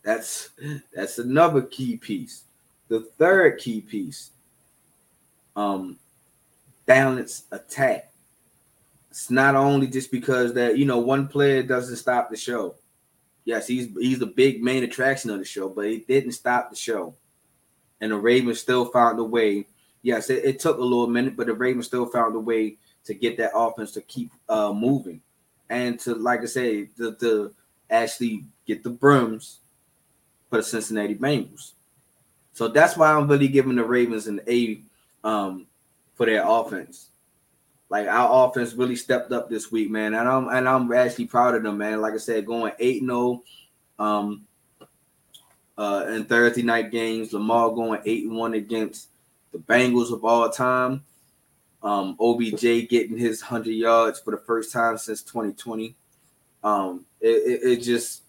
That's 0.09 0.49
that's 0.95 1.19
another 1.19 1.61
key 1.61 1.99
piece. 1.99 2.45
The 2.89 3.01
third 3.19 3.59
key 3.59 3.83
piece, 3.83 4.31
um, 5.55 5.99
balance 6.87 7.43
attack. 7.53 8.11
It's 9.11 9.31
not 9.31 9.55
only 9.55 9.87
just 9.87 10.11
because 10.11 10.55
that 10.55 10.79
you 10.79 10.87
know 10.87 10.97
one 10.97 11.29
player 11.29 11.63
doesn't 11.63 11.97
stop 11.97 12.31
the 12.31 12.39
show. 12.39 12.77
Yes, 13.45 13.67
he's 13.67 13.89
he's 14.01 14.19
the 14.19 14.25
big 14.25 14.63
main 14.63 14.83
attraction 14.83 15.29
of 15.29 15.41
the 15.41 15.45
show, 15.45 15.69
but 15.69 15.85
it 15.85 16.09
didn't 16.09 16.33
stop 16.33 16.71
the 16.71 16.77
show. 16.77 17.15
And 18.01 18.11
the 18.11 18.17
Ravens 18.17 18.61
still 18.61 18.87
found 18.87 19.19
a 19.19 19.25
way. 19.25 19.67
Yes, 20.01 20.31
it, 20.31 20.43
it 20.43 20.59
took 20.59 20.79
a 20.79 20.83
little 20.83 21.07
minute, 21.09 21.37
but 21.37 21.49
the 21.49 21.53
Ravens 21.53 21.85
still 21.85 22.07
found 22.07 22.35
a 22.35 22.41
way 22.41 22.79
to 23.05 23.13
get 23.13 23.37
that 23.37 23.53
offense 23.55 23.93
to 23.93 24.01
keep 24.01 24.33
uh 24.49 24.73
moving 24.73 25.21
and 25.69 26.01
to 26.01 26.15
like 26.15 26.41
I 26.41 26.47
say, 26.47 26.87
to, 26.97 27.15
to 27.17 27.55
actually 27.91 28.47
get 28.67 28.83
the 28.83 28.89
brims 28.89 29.59
for 30.51 30.57
the 30.57 30.63
Cincinnati 30.63 31.15
Bengals. 31.15 31.73
So 32.53 32.69
that's 32.69 32.97
why 32.97 33.13
I'm 33.13 33.29
really 33.29 33.49
giving 33.49 33.77
the 33.77 33.85
Ravens 33.85 34.27
an 34.27 34.41
A 34.49 34.81
um, 35.23 35.67
for 36.15 36.27
their 36.27 36.45
offense. 36.47 37.11
Like 37.91 38.07
our 38.07 38.49
offense 38.49 38.75
really 38.75 38.97
stepped 38.97 39.33
up 39.33 39.49
this 39.49 39.73
week, 39.73 39.91
man, 39.91 40.15
and 40.15 40.29
I'm 40.29 40.49
and 40.49 40.69
I'm 40.69 40.93
actually 40.93 41.27
proud 41.27 41.55
of 41.55 41.63
them, 41.63 41.79
man. 41.79 42.03
Like 42.03 42.15
I 42.15 42.19
said, 42.19 42.45
going 42.45 42.73
eight 42.79 43.01
0 43.01 43.43
um, 43.99 44.45
uh, 45.79 46.07
in 46.09 46.25
Thursday 46.25 46.63
night 46.63 46.91
games. 46.91 47.33
Lamar 47.33 47.71
going 47.71 48.01
eight 48.05 48.29
one 48.29 48.55
against 48.55 49.09
the 49.53 49.59
Bengals 49.59 50.13
of 50.13 50.25
all 50.25 50.51
time. 50.51 51.05
Um, 51.83 52.17
OBJ 52.21 52.89
getting 52.89 53.17
his 53.17 53.41
hundred 53.41 53.73
yards 53.73 54.19
for 54.19 54.33
the 54.33 54.39
first 54.39 54.73
time 54.73 54.99
since 54.99 55.23
2020. 55.23 55.95
Um, 56.65 57.07
it, 57.21 57.29
it, 57.29 57.71
it 57.71 57.77
just 57.83 58.23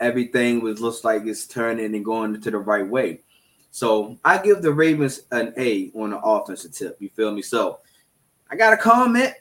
everything 0.00 0.60
was 0.60 0.80
looks 0.80 1.04
like 1.04 1.26
it's 1.26 1.46
turning 1.46 1.94
and 1.94 2.04
going 2.04 2.40
to 2.40 2.50
the 2.50 2.58
right 2.58 2.86
way. 2.86 3.20
So 3.70 4.18
I 4.24 4.38
give 4.38 4.62
the 4.62 4.72
Ravens 4.72 5.22
an 5.32 5.52
A 5.58 5.90
on 5.94 6.10
the 6.10 6.18
offensive 6.18 6.72
tip. 6.72 6.96
You 6.98 7.10
feel 7.10 7.30
me? 7.30 7.42
So 7.42 7.80
I 8.50 8.56
got 8.56 8.72
a 8.72 8.76
comment. 8.76 9.32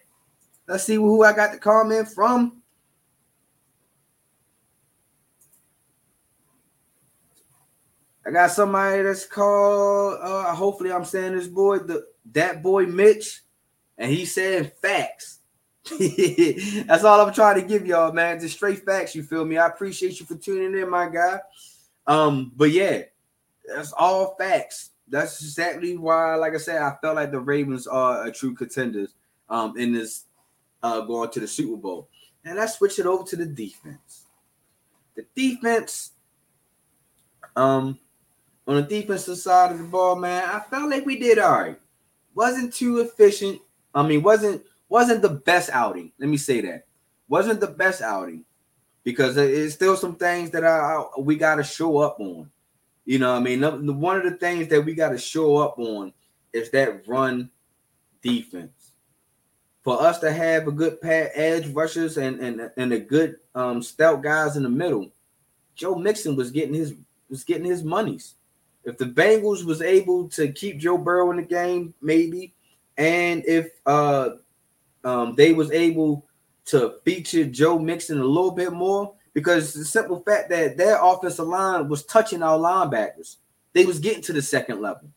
Let's 0.68 0.84
see 0.84 0.96
who 0.96 1.24
I 1.24 1.34
got 1.34 1.52
the 1.52 1.58
comment 1.58 2.10
from. 2.10 2.62
I 8.28 8.32
got 8.32 8.52
somebody 8.52 9.04
that's 9.04 9.26
called. 9.26 10.18
Uh, 10.20 10.56
hopefully, 10.56 10.92
I'm 10.92 11.06
saying 11.06 11.36
this 11.36 11.48
boy, 11.48 11.78
the 11.78 12.08
that 12.34 12.64
boy 12.64 12.88
Mitch, 12.88 13.42
and 13.98 14.12
he's 14.12 14.34
saying 14.34 14.72
facts. 14.82 15.40
that's 16.88 17.04
all 17.04 17.22
I'm 17.22 17.34
trying 17.34 17.62
to 17.62 17.68
give 17.68 17.86
y'all, 17.86 18.12
man. 18.12 18.40
Just 18.40 18.56
straight 18.56 18.84
facts. 18.84 19.14
You 19.14 19.22
feel 19.22 19.46
me? 19.46 19.58
I 19.58 19.68
appreciate 19.68 20.20
you 20.20 20.26
for 20.26 20.36
tuning 20.36 20.80
in, 20.80 20.90
my 20.90 21.08
guy. 21.08 21.40
Um, 22.08 22.52
but 22.56 22.72
yeah, 22.72 23.04
that's 23.68 23.94
all 23.94 24.36
facts. 24.36 24.92
That's 25.08 25.40
exactly 25.42 25.96
why, 25.96 26.36
like 26.36 26.56
I 26.56 26.58
said, 26.58 26.82
I 26.82 26.96
felt 27.02 27.18
like 27.18 27.32
the 27.32 27.40
Ravens 27.40 27.86
are 27.86 28.26
a 28.26 28.32
true 28.32 28.56
contenders 28.56 29.14
um 29.48 29.78
in 29.78 29.94
this 29.94 30.24
uh 30.82 31.02
going 31.02 31.30
to 31.30 31.40
the 31.40 31.48
Super 31.48 31.78
Bowl. 31.78 32.10
And 32.44 32.58
let's 32.58 32.78
switch 32.78 32.98
it 32.98 33.06
over 33.06 33.24
to 33.24 33.36
the 33.36 33.46
defense. 33.46 34.26
The 35.16 35.26
defense, 35.36 36.12
um, 37.56 38.00
on 38.68 38.76
the 38.76 38.82
defensive 38.82 39.38
side 39.38 39.72
of 39.72 39.78
the 39.78 39.84
ball, 39.84 40.16
man, 40.16 40.44
I 40.50 40.60
felt 40.60 40.90
like 40.90 41.06
we 41.06 41.20
did 41.20 41.38
all 41.38 41.60
right. 41.60 41.80
Wasn't 42.34 42.74
too 42.74 43.00
efficient. 43.00 43.62
I 43.94 44.06
mean, 44.06 44.24
wasn't 44.24 44.64
wasn't 44.90 45.22
the 45.22 45.30
best 45.30 45.70
outing. 45.72 46.12
Let 46.20 46.30
me 46.30 46.38
say 46.38 46.62
that. 46.62 46.86
Wasn't 47.28 47.60
the 47.60 47.68
best 47.68 48.02
outing 48.02 48.46
because 49.04 49.38
it's 49.38 49.76
still 49.76 49.96
some 49.96 50.16
things 50.16 50.52
that 50.52 50.64
I, 50.64 51.04
we 51.18 51.36
got 51.36 51.56
to 51.56 51.64
show 51.64 52.00
up 52.00 52.20
on. 52.20 52.50
You 53.06 53.20
know, 53.20 53.34
I 53.34 53.40
mean, 53.40 53.62
one 54.00 54.18
of 54.18 54.24
the 54.24 54.38
things 54.38 54.68
that 54.70 54.84
we 54.84 54.96
got 54.96 55.10
to 55.10 55.18
show 55.18 55.58
up 55.58 55.78
on 55.78 56.12
is 56.54 56.72
that 56.72 57.08
run 57.08 57.50
defense. 58.22 58.92
For 59.84 60.02
us 60.02 60.18
to 60.20 60.32
have 60.32 60.68
a 60.68 60.72
good 60.72 61.00
pad 61.00 61.30
edge 61.36 61.68
rushers 61.68 62.18
and 62.18 62.40
and 62.40 62.72
and 62.76 62.92
a 62.92 63.00
good 63.00 63.36
um, 63.54 63.84
stout 63.84 64.24
guys 64.24 64.58
in 64.58 64.64
the 64.64 64.70
middle, 64.70 65.12
Joe 65.76 65.94
Mixon 65.94 66.36
was 66.36 66.50
getting 66.50 66.74
his 66.74 66.96
was 67.30 67.44
getting 67.44 67.66
his 67.66 67.84
monies. 67.84 68.34
If 68.84 68.98
the 68.98 69.06
Bengals 69.06 69.64
was 69.64 69.84
able 69.84 70.28
to 70.30 70.52
keep 70.52 70.80
Joe 70.80 70.98
Burrow 70.98 71.30
in 71.30 71.38
the 71.38 71.44
game, 71.44 71.94
maybe, 72.02 72.56
and 72.98 73.44
if 73.46 73.70
uh 73.86 74.30
um, 75.06 75.36
they 75.36 75.54
was 75.54 75.72
able 75.72 76.26
to 76.66 76.96
feature 77.06 77.46
Joe 77.46 77.78
Mixon 77.78 78.20
a 78.20 78.26
little 78.26 78.52
bit 78.52 78.74
more 78.74 79.14
because 79.34 79.74
the 79.74 79.86
simple 79.86 80.20
fact 80.22 80.50
that 80.50 80.78
their 80.78 80.98
offensive 81.02 81.48
line 81.48 81.88
was 81.88 82.04
touching 82.06 82.42
our 82.42 82.58
linebackers. 82.58 83.38
They 83.74 83.86
was 83.86 84.00
getting 84.00 84.24
to 84.24 84.34
the 84.34 84.42
second 84.42 84.82
level. 84.82 85.10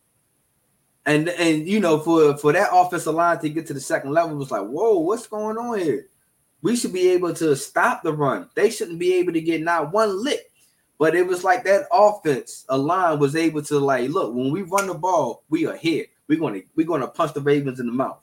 And 1.07 1.31
and 1.31 1.67
you 1.67 1.81
know, 1.81 1.99
for 1.99 2.37
for 2.37 2.53
that 2.53 2.69
offensive 2.71 3.15
line 3.15 3.39
to 3.39 3.49
get 3.49 3.67
to 3.69 3.75
the 3.75 3.81
second 3.81 4.13
level 4.13 4.37
was 4.37 4.51
like, 4.51 4.67
whoa, 4.67 4.99
what's 4.99 5.27
going 5.27 5.57
on 5.57 5.79
here? 5.79 6.09
We 6.61 6.77
should 6.77 6.93
be 6.93 7.09
able 7.11 7.33
to 7.35 7.57
stop 7.57 8.03
the 8.03 8.13
run. 8.13 8.51
They 8.55 8.69
shouldn't 8.69 8.99
be 8.99 9.15
able 9.15 9.33
to 9.33 9.41
get 9.41 9.63
not 9.63 9.93
one 9.93 10.23
lick. 10.23 10.53
But 10.99 11.15
it 11.15 11.27
was 11.27 11.45
like 11.45 11.63
that 11.65 11.87
offense, 11.93 12.67
a 12.69 12.77
line 12.77 13.21
was 13.21 13.37
able 13.37 13.63
to 13.63 13.79
like, 13.79 14.11
look, 14.11 14.35
when 14.35 14.51
we 14.51 14.63
run 14.63 14.89
the 14.89 14.95
ball, 14.95 15.45
we 15.49 15.65
are 15.65 15.77
here. 15.77 16.07
We're 16.27 16.41
gonna 16.41 16.61
we're 16.77 16.87
gonna 16.87 17.07
punch 17.07 17.33
the 17.33 17.41
Ravens 17.41 17.81
in 17.81 17.87
the 17.87 17.93
mouth 17.93 18.19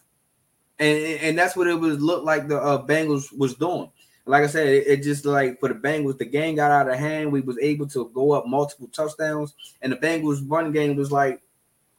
and 0.80 0.98
and 1.22 1.38
that's 1.38 1.56
what 1.56 1.68
it 1.68 1.80
was 1.80 2.00
look 2.00 2.24
like 2.24 2.48
the 2.48 2.62
uh, 2.62 2.86
Bengals 2.86 3.36
was 3.38 3.56
doing. 3.56 3.90
Like 4.28 4.44
I 4.44 4.48
said, 4.48 4.68
it, 4.68 4.88
it, 4.88 5.04
just 5.04 5.24
like 5.24 5.60
for 5.60 5.70
the 5.70 5.76
Bengals, 5.76 6.18
the 6.18 6.26
game 6.26 6.56
got 6.56 6.72
out 6.72 6.90
of 6.90 6.98
hand. 6.98 7.32
We 7.32 7.42
was 7.42 7.60
able 7.60 7.88
to 7.90 8.10
go 8.14 8.32
up 8.32 8.48
multiple 8.48 8.90
touchdowns, 8.92 9.54
and 9.82 9.92
the 9.92 9.98
Bengals 9.98 10.44
run 10.48 10.72
game 10.72 10.96
was 10.96 11.12
like, 11.12 11.42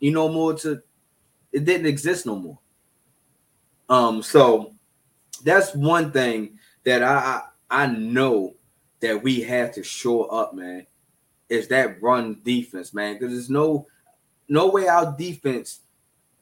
you 0.00 0.10
know, 0.10 0.28
more 0.28 0.54
to 0.54 0.82
it 1.52 1.64
didn't 1.64 1.86
exist 1.86 2.26
no 2.26 2.36
more. 2.36 2.58
Um, 3.88 4.22
so 4.22 4.74
that's 5.44 5.74
one 5.74 6.10
thing 6.10 6.58
that 6.84 7.02
I 7.02 7.42
I, 7.70 7.84
I 7.84 7.86
know 7.86 8.54
that 9.00 9.22
we 9.22 9.40
have 9.42 9.72
to 9.74 9.84
shore 9.84 10.32
up, 10.34 10.54
man, 10.54 10.86
is 11.48 11.68
that 11.68 12.02
run 12.02 12.40
defense, 12.42 12.92
man. 12.92 13.14
Because 13.14 13.32
there's 13.32 13.50
no 13.50 13.86
no 14.48 14.68
way 14.68 14.88
our 14.88 15.14
defense 15.16 15.80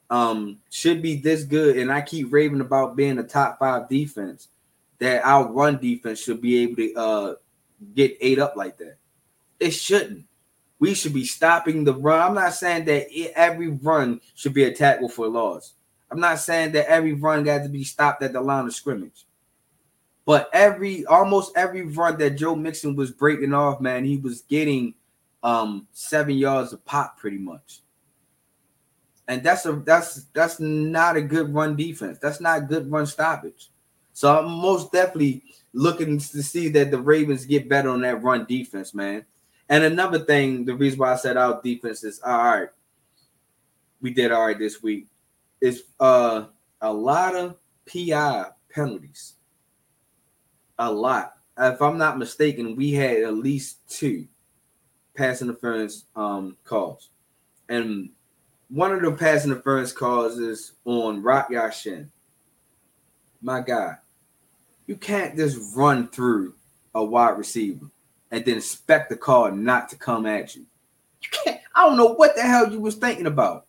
um 0.09 0.59
should 0.69 1.01
be 1.01 1.15
this 1.15 1.43
good, 1.43 1.77
and 1.77 1.91
I 1.91 2.01
keep 2.01 2.31
raving 2.31 2.61
about 2.61 2.95
being 2.95 3.17
a 3.17 3.23
top 3.23 3.59
five 3.59 3.89
defense, 3.89 4.49
that 4.99 5.23
our 5.25 5.51
run 5.51 5.77
defense 5.77 6.19
should 6.19 6.41
be 6.41 6.59
able 6.59 6.75
to 6.77 6.93
uh 6.95 7.35
get 7.93 8.17
ate 8.21 8.39
up 8.39 8.55
like 8.55 8.77
that. 8.77 8.97
It 9.59 9.71
shouldn't. 9.71 10.25
We 10.79 10.93
should 10.93 11.13
be 11.13 11.25
stopping 11.25 11.83
the 11.83 11.93
run. 11.93 12.21
I'm 12.21 12.35
not 12.35 12.53
saying 12.53 12.85
that 12.85 13.07
every 13.35 13.69
run 13.69 14.21
should 14.35 14.53
be 14.53 14.65
a 14.65 14.73
tackle 14.73 15.09
for 15.09 15.27
loss. 15.27 15.73
I'm 16.11 16.19
not 16.19 16.39
saying 16.39 16.73
that 16.73 16.89
every 16.89 17.13
run 17.13 17.43
got 17.43 17.63
to 17.63 17.69
be 17.69 17.83
stopped 17.83 18.21
at 18.21 18.33
the 18.33 18.41
line 18.41 18.65
of 18.65 18.75
scrimmage. 18.75 19.25
But 20.25 20.49
every 20.53 21.05
almost 21.05 21.55
every 21.55 21.83
run 21.83 22.17
that 22.17 22.31
Joe 22.31 22.55
Mixon 22.55 22.95
was 22.95 23.11
breaking 23.11 23.53
off, 23.53 23.79
man, 23.79 24.05
he 24.05 24.17
was 24.17 24.41
getting 24.41 24.93
um 25.43 25.87
seven 25.91 26.35
yards 26.35 26.73
a 26.73 26.77
pop 26.77 27.17
pretty 27.17 27.37
much 27.37 27.81
and 29.27 29.43
that's 29.43 29.65
a 29.65 29.73
that's 29.73 30.25
that's 30.33 30.59
not 30.59 31.17
a 31.17 31.21
good 31.21 31.53
run 31.53 31.75
defense. 31.75 32.19
That's 32.21 32.39
not 32.39 32.69
good 32.69 32.91
run 32.91 33.05
stoppage. 33.05 33.71
So 34.13 34.37
I'm 34.37 34.49
most 34.49 34.91
definitely 34.91 35.43
looking 35.73 36.19
to 36.19 36.43
see 36.43 36.69
that 36.69 36.91
the 36.91 36.99
Ravens 36.99 37.45
get 37.45 37.67
better 37.67 37.89
on 37.89 38.01
that 38.01 38.23
run 38.23 38.45
defense, 38.45 38.93
man. 38.93 39.25
And 39.67 39.83
another 39.83 40.19
thing, 40.19 40.63
the 40.63 40.75
reason 40.75 40.99
why 40.99 41.13
I 41.13 41.17
said 41.17 41.37
our 41.37 41.61
defense 41.61 42.03
is 42.03 42.21
all 42.23 42.37
right. 42.37 42.69
We 44.01 44.13
did 44.13 44.31
all 44.31 44.45
right 44.45 44.57
this 44.57 44.81
week. 44.83 45.07
Is 45.59 45.83
uh 45.99 46.45
a 46.81 46.93
lot 46.93 47.35
of 47.35 47.55
PI 47.91 48.45
penalties. 48.69 49.33
A 50.77 50.91
lot. 50.91 51.33
If 51.57 51.81
I'm 51.81 51.97
not 51.97 52.19
mistaken, 52.19 52.75
we 52.75 52.91
had 52.91 53.23
at 53.23 53.33
least 53.33 53.79
two 53.89 54.27
pass 55.15 55.41
interference 55.41 56.05
um 56.15 56.57
calls. 56.63 57.09
And 57.69 58.11
one 58.75 58.91
of 58.91 59.01
the 59.01 59.09
pass 59.09 59.45
interference 59.45 59.93
calls 59.93 60.37
is 60.37 60.73
on 60.83 61.23
Rock 61.23 61.49
Ya-Sin. 61.49 62.11
My 63.41 63.61
God, 63.61 63.95
you 64.85 64.97
can't 64.97 65.37
just 65.37 65.77
run 65.77 66.09
through 66.09 66.55
a 66.93 67.01
wide 67.01 67.37
receiver 67.37 67.85
and 68.31 68.43
then 68.43 68.57
expect 68.57 69.09
the 69.09 69.15
call 69.15 69.49
not 69.49 69.87
to 69.89 69.95
come 69.95 70.25
at 70.25 70.57
you. 70.57 70.65
You 71.21 71.29
can't. 71.31 71.61
I 71.73 71.85
don't 71.85 71.95
know 71.95 72.15
what 72.15 72.35
the 72.35 72.41
hell 72.41 72.69
you 72.69 72.81
was 72.81 72.95
thinking 72.95 73.27
about. 73.27 73.65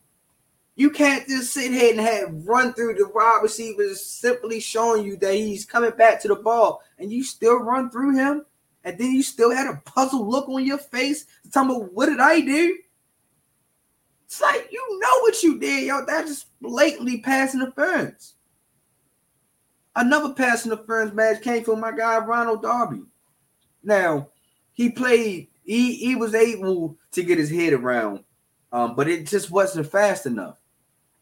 You 0.74 0.90
can't 0.90 1.28
just 1.28 1.54
sit 1.54 1.70
here 1.70 1.92
and 1.92 2.00
have 2.00 2.44
run 2.44 2.72
through 2.72 2.94
the 2.94 3.06
wide 3.06 3.42
receivers 3.44 4.04
simply 4.04 4.58
showing 4.58 5.04
you 5.04 5.16
that 5.18 5.34
he's 5.34 5.64
coming 5.64 5.92
back 5.92 6.20
to 6.22 6.28
the 6.28 6.34
ball, 6.34 6.82
and 6.98 7.12
you 7.12 7.22
still 7.22 7.60
run 7.60 7.90
through 7.90 8.16
him, 8.16 8.44
and 8.82 8.98
then 8.98 9.12
you 9.12 9.22
still 9.22 9.54
had 9.54 9.68
a 9.68 9.80
puzzled 9.84 10.26
look 10.26 10.48
on 10.48 10.64
your 10.64 10.78
face. 10.78 11.26
Tell 11.52 11.64
me 11.64 11.76
what 11.76 12.06
did 12.06 12.18
I 12.18 12.40
do? 12.40 12.78
It's 14.26 14.40
like 14.40 14.68
you 14.70 15.00
know 15.00 15.20
what 15.20 15.42
you 15.42 15.58
did, 15.58 15.86
yo. 15.86 16.04
That's 16.04 16.28
just 16.28 16.60
blatantly 16.60 17.20
pass 17.20 17.54
interference. 17.54 18.34
Another 19.94 20.34
pass 20.34 20.66
interference 20.66 21.14
match 21.14 21.42
came 21.42 21.62
from 21.64 21.80
my 21.80 21.92
guy 21.92 22.18
Ronald 22.18 22.62
Darby. 22.62 23.02
Now, 23.82 24.28
he 24.72 24.90
played, 24.90 25.48
he 25.64 25.94
he 25.94 26.16
was 26.16 26.34
able 26.34 26.98
to 27.12 27.22
get 27.22 27.38
his 27.38 27.50
head 27.50 27.72
around, 27.72 28.24
um, 28.72 28.96
but 28.96 29.08
it 29.08 29.26
just 29.26 29.50
wasn't 29.50 29.90
fast 29.90 30.26
enough. 30.26 30.58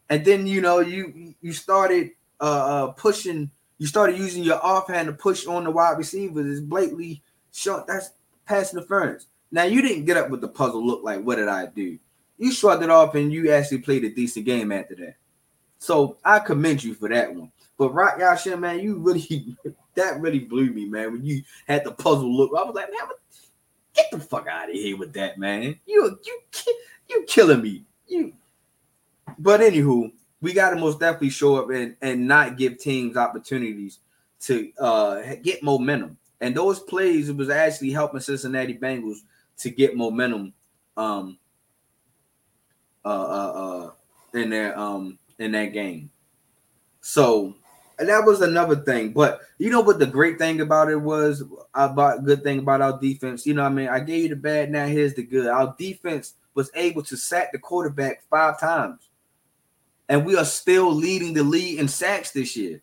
And 0.09 0.25
then 0.25 0.47
you 0.47 0.62
know, 0.62 0.81
you 0.81 1.35
you 1.43 1.53
started 1.53 2.12
uh, 2.40 2.45
uh 2.45 2.87
pushing, 2.93 3.51
you 3.77 3.87
started 3.87 4.17
using 4.17 4.43
your 4.43 4.64
offhand 4.64 5.09
to 5.09 5.12
push 5.12 5.47
on 5.47 5.64
the 5.64 5.71
wide 5.71 5.99
receivers. 5.99 6.51
It's 6.51 6.67
blatantly 6.67 7.23
short. 7.53 7.87
That's 7.87 8.12
pass 8.47 8.73
interference. 8.73 9.27
Now 9.53 9.64
you 9.64 9.83
didn't 9.83 10.07
get 10.07 10.17
up 10.17 10.31
with 10.31 10.40
the 10.40 10.49
puzzle 10.49 10.85
look 10.85 11.05
like 11.05 11.23
what 11.23 11.37
did 11.37 11.49
I 11.49 11.67
do? 11.67 11.99
You 12.38 12.53
shrugged 12.53 12.83
it 12.83 12.90
off 12.90 13.14
and 13.14 13.33
you 13.33 13.51
actually 13.53 13.79
played 13.79 14.05
a 14.05 14.11
decent 14.11 14.47
game 14.47 14.73
after 14.73 14.94
that. 14.97 15.16
So 15.79 16.16
I 16.25 16.38
commend 16.38 16.83
you 16.83 16.94
for 16.94 17.09
that 17.09 17.35
one. 17.35 17.51
But 17.77 17.92
Rock 17.92 18.16
Ya-Sin, 18.18 18.61
man, 18.61 18.81
you 18.81 18.99
really 18.99 19.57
that 19.94 20.20
really 20.20 20.38
blew 20.40 20.70
me, 20.70 20.87
man. 20.87 21.12
When 21.12 21.25
you 21.25 21.42
had 21.66 21.85
the 21.85 21.92
puzzle 21.92 22.35
look, 22.35 22.51
I 22.57 22.62
was 22.64 22.75
like, 22.75 22.90
man, 22.90 23.09
get 23.94 24.11
the 24.11 24.18
fuck 24.18 24.47
out 24.49 24.68
of 24.68 24.75
here 24.75 24.97
with 24.97 25.12
that, 25.14 25.38
man. 25.38 25.79
You 25.87 26.18
you 26.25 26.40
you 27.09 27.25
killing 27.27 27.62
me. 27.62 27.85
You. 28.07 28.33
But 29.38 29.61
anywho, 29.61 30.12
we 30.40 30.53
got 30.53 30.70
to 30.70 30.77
most 30.77 31.01
definitely 31.01 31.31
show 31.31 31.57
up 31.57 31.70
and 31.70 31.97
and 32.01 32.27
not 32.27 32.57
give 32.57 32.79
teams 32.79 33.16
opportunities 33.16 33.99
to 34.40 34.70
uh 34.79 35.23
get 35.42 35.62
momentum. 35.62 36.16
And 36.40 36.55
those 36.55 36.81
plays 36.81 37.33
was 37.33 37.51
actually 37.51 37.90
helping 37.90 38.20
Cincinnati 38.20 38.77
Bengals 38.77 39.18
to 39.59 39.70
get 39.70 39.97
momentum 39.97 40.53
um 40.97 41.38
uh, 43.05 43.09
uh, 43.09 43.53
uh, 43.85 43.90
in 44.38 44.51
that 44.51 44.79
um 44.79 45.19
in 45.38 45.53
that 45.53 45.73
game. 45.73 46.11
So 47.01 47.55
that 47.99 48.25
was 48.25 48.40
another 48.40 48.77
thing. 48.77 49.12
But 49.12 49.40
you 49.59 49.71
know 49.71 49.81
what 49.81 49.99
the 49.99 50.07
great 50.07 50.38
thing 50.38 50.61
about 50.61 50.90
it 50.90 50.97
was 50.97 51.43
about 51.75 52.25
good 52.25 52.43
thing 52.43 52.61
about 52.61 52.81
our 52.81 52.99
defense. 52.99 53.47
You 53.47 53.55
know, 53.55 53.64
I 53.64 53.69
mean, 53.69 53.88
I 53.88 54.01
gave 54.01 54.23
you 54.25 54.29
the 54.31 54.37
bad. 54.37 54.71
Now 54.71 54.87
here's 54.87 55.14
the 55.14 55.23
good. 55.23 55.47
Our 55.47 55.75
defense 55.79 56.35
was 56.55 56.71
able 56.75 57.03
to 57.05 57.17
sack 57.17 57.53
the 57.53 57.59
quarterback 57.59 58.23
five 58.31 58.59
times, 58.59 59.09
and 60.09 60.25
we 60.25 60.37
are 60.37 60.45
still 60.45 60.93
leading 60.93 61.35
the 61.35 61.43
league 61.45 61.79
in 61.79 61.88
sacks 61.88 62.31
this 62.31 62.57
year. 62.57 62.81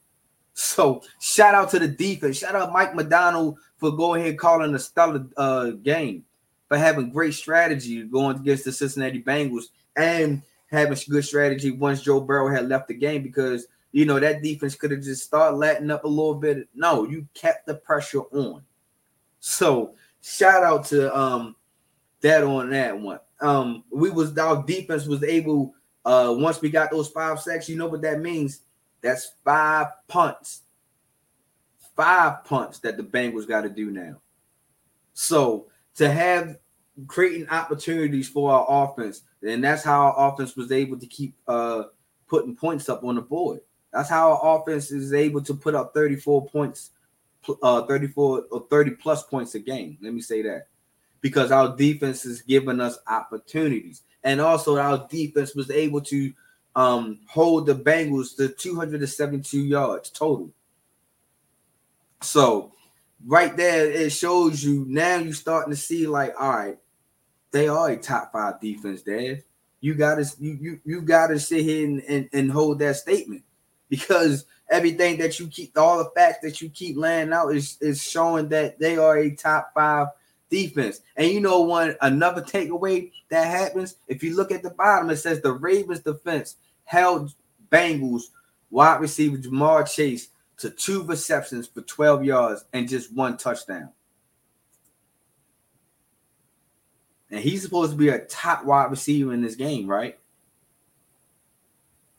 So 0.54 1.02
shout 1.20 1.56
out 1.56 1.70
to 1.72 1.80
the 1.80 1.88
defense. 1.88 2.38
Shout 2.38 2.56
out 2.56 2.74
Mike 2.74 2.94
Macdonald 2.94 3.58
for 3.78 3.92
going 3.92 4.22
ahead 4.22 4.38
calling 4.38 4.76
a 4.76 4.80
stellar 4.80 5.26
uh, 5.38 5.72
game. 5.72 6.26
for 6.72 6.78
having 6.78 7.10
great 7.10 7.34
strategy 7.34 8.02
going 8.04 8.38
against 8.38 8.64
the 8.64 8.72
Cincinnati 8.72 9.22
Bengals 9.22 9.66
and 9.96 10.42
having 10.72 10.98
good 11.10 11.26
strategy 11.26 11.72
once 11.72 12.02
Joe 12.02 12.22
Burrow 12.22 12.54
had 12.54 12.70
left 12.70 12.88
the 12.88 12.94
game 12.94 13.24
because 13.24 13.68
you 13.92 14.06
know 14.06 14.20
that 14.20 14.42
defense 14.42 14.76
could 14.76 14.92
have 14.92 15.02
just 15.02 15.24
started 15.24 15.58
letting 15.58 15.92
up 15.92 16.06
a 16.06 16.08
little 16.08 16.36
bit. 16.36 16.68
No, 16.74 17.06
you 17.06 17.28
kept 17.34 17.66
the 17.66 17.76
pressure 17.76 18.22
on. 18.32 18.64
So 19.40 19.96
shout 20.22 20.64
out 20.64 20.86
to 20.86 21.16
um 21.18 21.56
that 22.22 22.44
on 22.44 22.70
that 22.70 22.98
one. 22.98 23.20
Um, 23.42 23.84
we 23.92 24.10
was 24.10 24.38
our 24.38 24.64
defense 24.64 25.06
was 25.08 25.24
able 25.24 25.74
uh 26.06 26.34
once 26.38 26.62
we 26.62 26.70
got 26.70 26.92
those 26.92 27.10
five 27.10 27.40
sacks, 27.40 27.68
you 27.68 27.76
know 27.76 27.88
what 27.88 28.02
that 28.04 28.22
means? 28.22 28.62
That's 29.02 29.34
five 29.44 29.88
punts. 30.08 30.62
Five 31.96 32.46
punts 32.46 32.80
that 32.80 32.98
the 32.98 33.04
Bengals 33.04 33.48
got 33.48 33.62
to 33.62 33.70
do 33.70 33.92
now. 33.92 34.22
So 35.14 35.68
to 35.96 36.10
have 36.10 36.58
creating 37.08 37.50
opportunities 37.50 38.28
for 38.30 38.52
our 38.52 38.66
offense, 38.86 39.24
and 39.42 39.64
that's 39.64 39.84
how 39.84 40.02
our 40.02 40.34
offense 40.34 40.56
was 40.56 40.72
able 40.72 40.98
to 41.00 41.08
keep 41.08 41.36
uh 41.48 41.84
putting 42.28 42.56
points 42.56 42.90
up 42.90 43.04
on 43.04 43.16
the 43.16 43.22
board. 43.22 43.60
That's 43.92 44.10
how 44.10 44.32
our 44.32 44.62
offense 44.62 44.92
is 44.92 45.14
able 45.14 45.42
to 45.42 45.54
put 45.54 45.76
up 45.76 45.94
34 45.94 46.48
points, 46.48 46.92
uh 47.62 47.86
34 47.86 48.46
or 48.50 48.66
30 48.70 48.92
plus 48.92 49.24
points 49.24 49.56
a 49.56 49.60
game. 49.60 49.98
Let 50.02 50.14
me 50.14 50.22
say 50.22 50.42
that. 50.44 50.68
Because 51.20 51.52
our 51.52 51.76
defense 51.76 52.26
is 52.26 52.42
giving 52.42 52.80
us 52.80 52.98
opportunities. 53.08 54.02
And 54.24 54.40
also 54.42 54.78
our 54.78 55.08
defense 55.10 55.54
was 55.56 55.70
able 55.70 56.02
to 56.02 56.34
um 56.76 57.20
hold 57.28 57.66
the 57.66 57.76
Bengals 57.76 58.36
to 58.38 58.48
272 58.48 59.60
yards 59.60 60.10
total. 60.10 60.52
So 62.22 62.72
right 63.26 63.56
there, 63.56 63.90
it 63.92 64.12
shows 64.12 64.64
you 64.64 64.86
now 64.88 65.18
you're 65.18 65.34
starting 65.34 65.72
to 65.74 65.78
see 65.78 66.08
like, 66.08 66.34
all 66.40 66.50
right, 66.50 66.78
they 67.52 67.68
are 67.68 67.90
a 67.90 67.98
top 67.98 68.32
five 68.32 68.60
defense, 68.60 69.02
Dad. 69.02 69.44
You 69.80 69.96
gotta 69.96 70.26
you 70.40 70.58
you, 70.62 70.80
you 70.86 71.02
gotta 71.02 71.40
sit 71.40 71.64
here 71.64 71.86
and, 71.86 72.02
and, 72.04 72.30
and 72.34 72.52
hold 72.52 72.80
that 72.80 72.98
statement 72.98 73.44
because 73.90 74.46
everything 74.70 75.18
that 75.18 75.40
you 75.40 75.48
keep 75.48 75.78
all 75.78 75.98
the 75.98 76.10
facts 76.16 76.40
that 76.44 76.62
you 76.62 76.70
keep 76.70 76.98
laying 76.98 77.34
out 77.34 77.54
is, 77.54 77.78
is 77.82 78.02
showing 78.02 78.48
that 78.50 78.80
they 78.80 78.98
are 78.98 79.18
a 79.18 79.36
top 79.36 79.72
five 79.74 80.08
defense. 80.50 81.02
And 81.18 81.30
you 81.30 81.40
know 81.40 81.62
one 81.62 81.96
another 82.02 82.42
takeaway 82.42 83.12
that 83.30 83.48
happens 83.48 83.96
if 84.08 84.24
you 84.24 84.36
look 84.36 84.52
at 84.52 84.64
the 84.64 84.70
bottom, 84.70 85.10
it 85.10 85.18
says 85.18 85.42
the 85.42 85.52
Ravens 85.52 86.02
defense 86.02 86.58
held 86.86 87.34
Bengals 87.72 88.24
wide 88.70 89.02
receiver 89.02 89.38
Ja'Marr 89.38 89.92
Chase 89.92 90.30
to 90.58 90.70
two 90.70 91.04
receptions 91.04 91.68
for 91.68 91.82
12 91.82 92.24
yards 92.24 92.66
and 92.74 92.88
just 92.88 93.14
one 93.14 93.38
touchdown. 93.38 93.90
And 97.32 97.40
he's 97.40 97.62
supposed 97.62 97.92
to 97.92 97.98
be 97.98 98.10
a 98.10 98.20
top 98.26 98.66
wide 98.66 98.92
receiver 98.92 99.34
in 99.34 99.42
this 99.42 99.56
game, 99.56 99.88
right? 99.88 100.20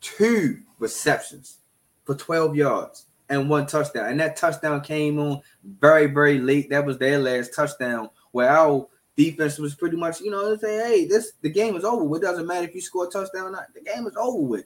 Two 0.00 0.60
receptions 0.78 1.58
for 2.04 2.14
12 2.14 2.56
yards 2.56 3.06
and 3.28 3.48
one 3.48 3.66
touchdown. 3.66 4.10
And 4.10 4.20
that 4.20 4.36
touchdown 4.36 4.80
came 4.80 5.18
on 5.18 5.42
very, 5.64 6.06
very 6.06 6.38
late. 6.38 6.70
That 6.70 6.86
was 6.86 6.98
their 6.98 7.18
last 7.18 7.54
touchdown 7.54 8.10
where 8.32 8.48
our 8.48 8.88
defense 9.16 9.58
was 9.58 9.74
pretty 9.74 9.96
much, 9.96 10.20
you 10.20 10.30
know, 10.30 10.56
saying, 10.56 10.86
hey, 10.86 11.04
this 11.06 11.32
the 11.42 11.50
game 11.50 11.76
is 11.76 11.84
over. 11.84 12.16
It 12.16 12.22
doesn't 12.22 12.46
matter 12.46 12.66
if 12.66 12.74
you 12.74 12.80
score 12.80 13.06
a 13.06 13.10
touchdown 13.10 13.46
or 13.46 13.50
not. 13.50 13.72
The 13.74 13.82
game 13.82 14.06
is 14.06 14.16
over 14.16 14.40
with. 14.40 14.64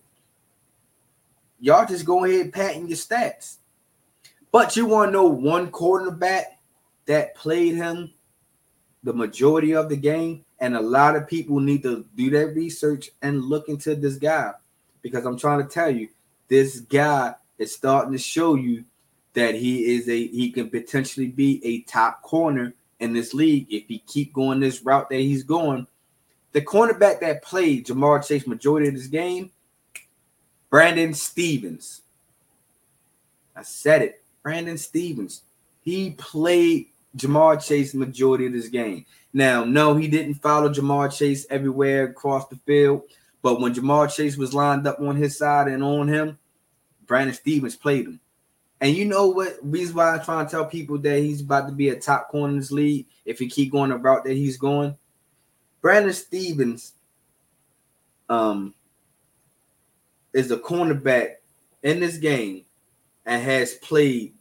Y'all 1.59 1.87
just 1.87 2.05
go 2.05 2.25
ahead 2.25 2.53
patting 2.53 2.87
your 2.87 2.97
stats. 2.97 3.57
But 4.53 4.77
you 4.77 4.87
want 4.87 5.09
to 5.09 5.13
know 5.13 5.27
one 5.27 5.71
quarterback 5.71 6.61
that 7.07 7.35
played 7.35 7.75
him 7.75 8.13
the 9.07 9.13
majority 9.13 9.73
of 9.73 9.89
the 9.89 9.97
game, 9.97 10.45
and 10.59 10.75
a 10.75 10.81
lot 10.81 11.15
of 11.15 11.29
people 11.29 11.61
need 11.61 11.85
to 11.85 12.05
do 12.17 12.29
that 12.31 12.57
research 12.57 13.11
and 13.23 13.45
look 13.45 13.69
into 13.69 13.95
this 13.95 14.17
guy 14.17 14.53
because 15.01 15.25
I'm 15.25 15.39
trying 15.39 15.63
to 15.63 15.69
tell 15.73 15.89
you, 15.89 16.09
this 16.49 16.81
guy 16.81 17.37
is 17.57 17.73
starting 17.73 18.11
to 18.13 18.19
show 18.19 18.57
you 18.57 18.85
that 19.35 19.55
he 19.55 19.95
is 19.95 20.09
a 20.09 20.27
he 20.27 20.51
can 20.51 20.71
potentially 20.71 21.29
be 21.29 21.65
a 21.65 21.83
top 21.83 22.21
corner 22.23 22.75
in 22.99 23.13
this 23.13 23.33
league 23.33 23.69
if 23.71 23.85
he 23.87 24.01
keep 24.01 24.33
going 24.33 24.59
this 24.59 24.83
route 24.83 25.09
that 25.11 25.17
he's 25.17 25.45
going. 25.45 25.87
The 26.51 26.63
cornerback 26.63 27.21
that 27.21 27.45
played 27.45 27.87
Ja'Marr 27.87 28.27
Chase 28.27 28.47
majority 28.49 28.89
of 28.89 28.95
this 28.95 29.07
game, 29.07 29.53
Brandon 30.69 31.15
Stephens. 31.15 32.03
I 33.55 33.63
said 33.63 34.03
it, 34.03 34.25
Brandon 34.43 34.79
Stephens. 34.79 35.43
He 35.83 36.11
played 36.11 36.89
Ja'Marr 37.17 37.65
Chase 37.67 37.95
majority 37.95 38.47
of 38.47 38.53
this 38.53 38.69
game. 38.69 39.07
Now, 39.33 39.65
no, 39.65 39.95
he 39.95 40.09
didn't 40.09 40.35
follow 40.35 40.69
Ja'Marr 40.69 41.17
Chase 41.17 41.47
everywhere 41.51 42.05
across 42.05 42.47
the 42.49 42.57
field, 42.57 43.03
but 43.43 43.61
when 43.61 43.75
Ja'Marr 43.75 44.15
Chase 44.15 44.37
was 44.37 44.55
lined 44.55 44.87
up 44.87 45.01
on 45.01 45.17
his 45.17 45.37
side 45.37 45.69
and 45.69 45.83
on 45.83 46.09
him, 46.09 46.39
Brandon 47.07 47.35
Stephens 47.35 47.77
played 47.77 48.07
him. 48.07 48.21
And 48.81 48.95
you 48.95 49.07
know 49.07 49.29
what? 49.29 49.59
Reason 49.63 49.97
why 49.97 50.15
I'm 50.15 50.25
trying 50.25 50.45
to 50.45 50.51
tell 50.51 50.67
people 50.67 50.99
that 50.99 51.19
he's 51.21 51.41
about 51.41 51.67
to 51.67 51.73
be 51.73 51.89
a 51.89 51.99
top 51.99 52.29
corner 52.29 52.53
in 52.53 52.59
this 52.59 52.71
league 52.71 53.07
if 53.25 53.39
he 53.39 53.49
keep 53.49 53.73
going 53.73 53.91
the 53.91 53.97
route 53.97 54.25
that 54.25 54.35
he's 54.35 54.59
going. 54.59 54.97
Brandon 55.81 56.13
Stephens 56.13 56.93
um 58.29 58.75
is 60.33 60.51
a 60.51 60.57
cornerback 60.57 61.37
in 61.83 62.01
this 62.01 62.19
game 62.19 62.65
and 63.25 63.43
has 63.43 63.75
played 63.75 64.35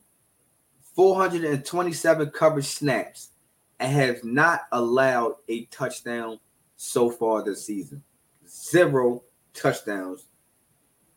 427 0.96 2.32
coverage 2.32 2.66
snaps 2.66 3.32
and 3.80 3.92
has 3.92 4.24
not 4.24 4.62
allowed 4.72 5.36
a 5.50 5.66
touchdown 5.66 6.40
so 6.76 7.10
far 7.10 7.44
this 7.44 7.66
season. 7.66 8.02
Zero 8.48 9.24
touchdowns 9.54 10.26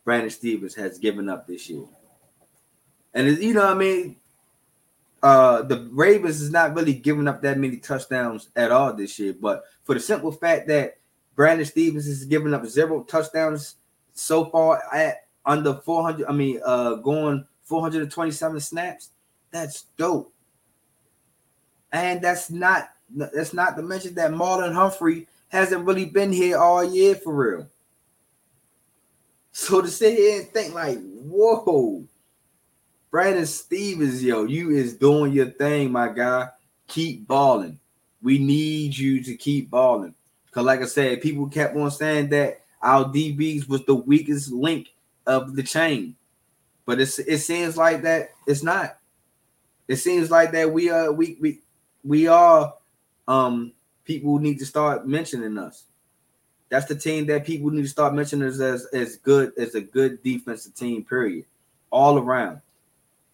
Brandon 0.05 0.31
Stephens 0.31 0.75
has 0.75 0.99
given 0.99 1.29
up 1.29 1.47
this 1.47 1.69
year. 1.69 1.85
And 3.13 3.37
you 3.39 3.53
know 3.53 3.67
what 3.67 3.77
I 3.77 3.79
mean? 3.79 4.17
Uh 5.23 5.63
the 5.63 5.87
Ravens 5.93 6.41
is 6.41 6.51
not 6.51 6.75
really 6.75 6.95
giving 6.95 7.29
up 7.29 7.43
that 7.43 7.59
many 7.59 7.77
touchdowns 7.77 8.49
at 8.57 8.73
all 8.73 8.95
this 8.95 9.19
year, 9.19 9.35
but 9.39 9.65
for 9.85 9.95
the 9.95 10.01
simple 10.01 10.33
fact 10.33 10.67
that 10.69 10.97
Brandon 11.37 11.67
Stephens 11.67 12.07
is 12.07 12.25
giving 12.25 12.55
up 12.55 12.65
zero 12.67 13.03
touchdowns 13.03 13.77
so 14.15 14.47
far 14.47 14.83
at 14.95 15.27
under 15.45 15.75
400, 15.75 16.27
I 16.27 16.33
mean, 16.33 16.61
uh 16.65 16.95
going 16.95 17.45
427 17.65 18.61
snaps, 18.61 19.11
that's 19.51 19.83
dope. 19.97 20.33
And 21.93 22.21
that's 22.21 22.51
not 22.51 22.91
that's 23.11 23.55
not 23.55 23.77
to 23.77 23.83
mention 23.83 24.15
that 24.15 24.33
Marlon 24.33 24.75
Humphrey 24.75 25.27
hasn't 25.49 25.87
really 25.87 26.05
been 26.05 26.33
here 26.33 26.59
all 26.59 26.85
year 26.85 27.15
for 27.15 27.35
real. 27.35 27.69
So 29.53 29.81
to 29.81 29.89
sit 29.89 30.17
here 30.17 30.41
and 30.41 30.49
think 30.51 30.75
like, 30.75 30.99
whoa, 31.15 32.05
Brandon 33.11 33.47
Stephens, 33.47 34.23
yo, 34.23 34.45
you 34.45 34.71
is 34.71 34.95
doing 34.95 35.33
your 35.33 35.51
thing, 35.51 35.91
my 35.91 36.09
guy. 36.09 36.49
Keep 36.87 37.27
balling. 37.27 37.79
We 38.23 38.39
need 38.39 38.97
you 38.97 39.23
to 39.25 39.35
keep 39.37 39.71
balling. 39.71 40.15
Because, 40.47 40.65
like 40.65 40.83
I 40.83 40.87
said, 40.87 41.23
people 41.23 41.49
kept 41.49 41.77
on 41.77 41.91
saying 41.91 42.29
that 42.31 42.61
our 42.83 43.05
DBs 43.05 43.69
was 43.69 43.85
the 43.85 43.95
weakest 43.95 44.53
link 44.53 44.89
of 45.27 45.57
the 45.57 45.63
chain. 45.63 46.17
But 46.87 47.01
it's 47.01 47.19
it 47.19 47.39
seems 47.39 47.77
like 47.77 48.03
that 48.03 48.31
it's 48.47 48.63
not. 48.63 48.98
It 49.89 49.97
seems 49.97 50.31
like 50.31 50.53
that 50.53 50.71
we 50.71 50.91
are 50.91 51.11
we 51.11 51.39
we 51.41 51.63
we 52.05 52.29
are 52.29 52.75
um 53.27 53.73
people 54.05 54.39
need 54.39 54.59
to 54.59 54.67
start 54.67 55.07
mentioning 55.07 55.59
us. 55.59 55.85
That's 56.69 56.87
the 56.87 56.95
team 56.95 57.27
that 57.27 57.47
people 57.47 57.71
need 57.71 57.83
to 57.83 57.89
start 57.89 58.15
mentioning 58.15 58.47
as 58.47 58.61
as, 58.61 58.87
as 58.93 59.17
good 59.17 59.53
as 59.59 59.75
a 59.75 59.81
good 59.81 60.23
defensive 60.23 60.75
team, 60.75 61.05
period. 61.05 61.47
All 61.91 62.19
around. 62.19 62.61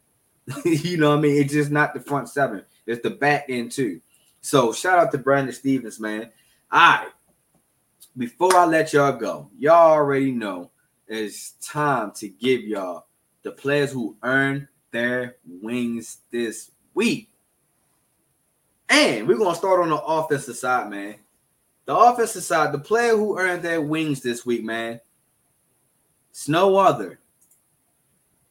you 0.64 0.96
know 0.96 1.10
what 1.10 1.18
I 1.18 1.22
mean? 1.22 1.42
It's 1.42 1.52
just 1.52 1.70
not 1.70 1.94
the 1.94 2.00
front 2.00 2.28
seven, 2.28 2.64
it's 2.86 3.02
the 3.02 3.10
back 3.10 3.46
end 3.48 3.72
too. 3.72 4.00
So 4.40 4.72
shout 4.72 4.98
out 4.98 5.10
to 5.12 5.18
Brandon 5.18 5.54
Stephens, 5.54 5.98
man. 5.98 6.30
All 6.70 6.80
right. 6.80 7.08
Before 8.16 8.54
I 8.56 8.64
let 8.66 8.92
y'all 8.92 9.16
go, 9.16 9.50
y'all 9.58 9.92
already 9.92 10.30
know 10.30 10.70
it's 11.08 11.52
time 11.62 12.12
to 12.16 12.28
give 12.28 12.62
y'all 12.62 13.06
the 13.42 13.50
players 13.50 13.90
who 13.90 14.16
earn 14.22 14.68
their 14.94 15.36
wings 15.60 16.18
this 16.30 16.70
week. 16.94 17.28
And 18.88 19.26
we're 19.26 19.36
gonna 19.36 19.56
start 19.56 19.80
on 19.80 19.90
the 19.90 20.00
offensive 20.00 20.56
side, 20.56 20.88
man. 20.88 21.16
The 21.84 21.96
offensive 21.96 22.44
side, 22.44 22.72
the 22.72 22.78
player 22.78 23.16
who 23.16 23.36
earned 23.36 23.62
their 23.62 23.82
wings 23.82 24.22
this 24.22 24.46
week, 24.46 24.62
man. 24.62 25.00
It's 26.30 26.48
no 26.48 26.76
other 26.76 27.18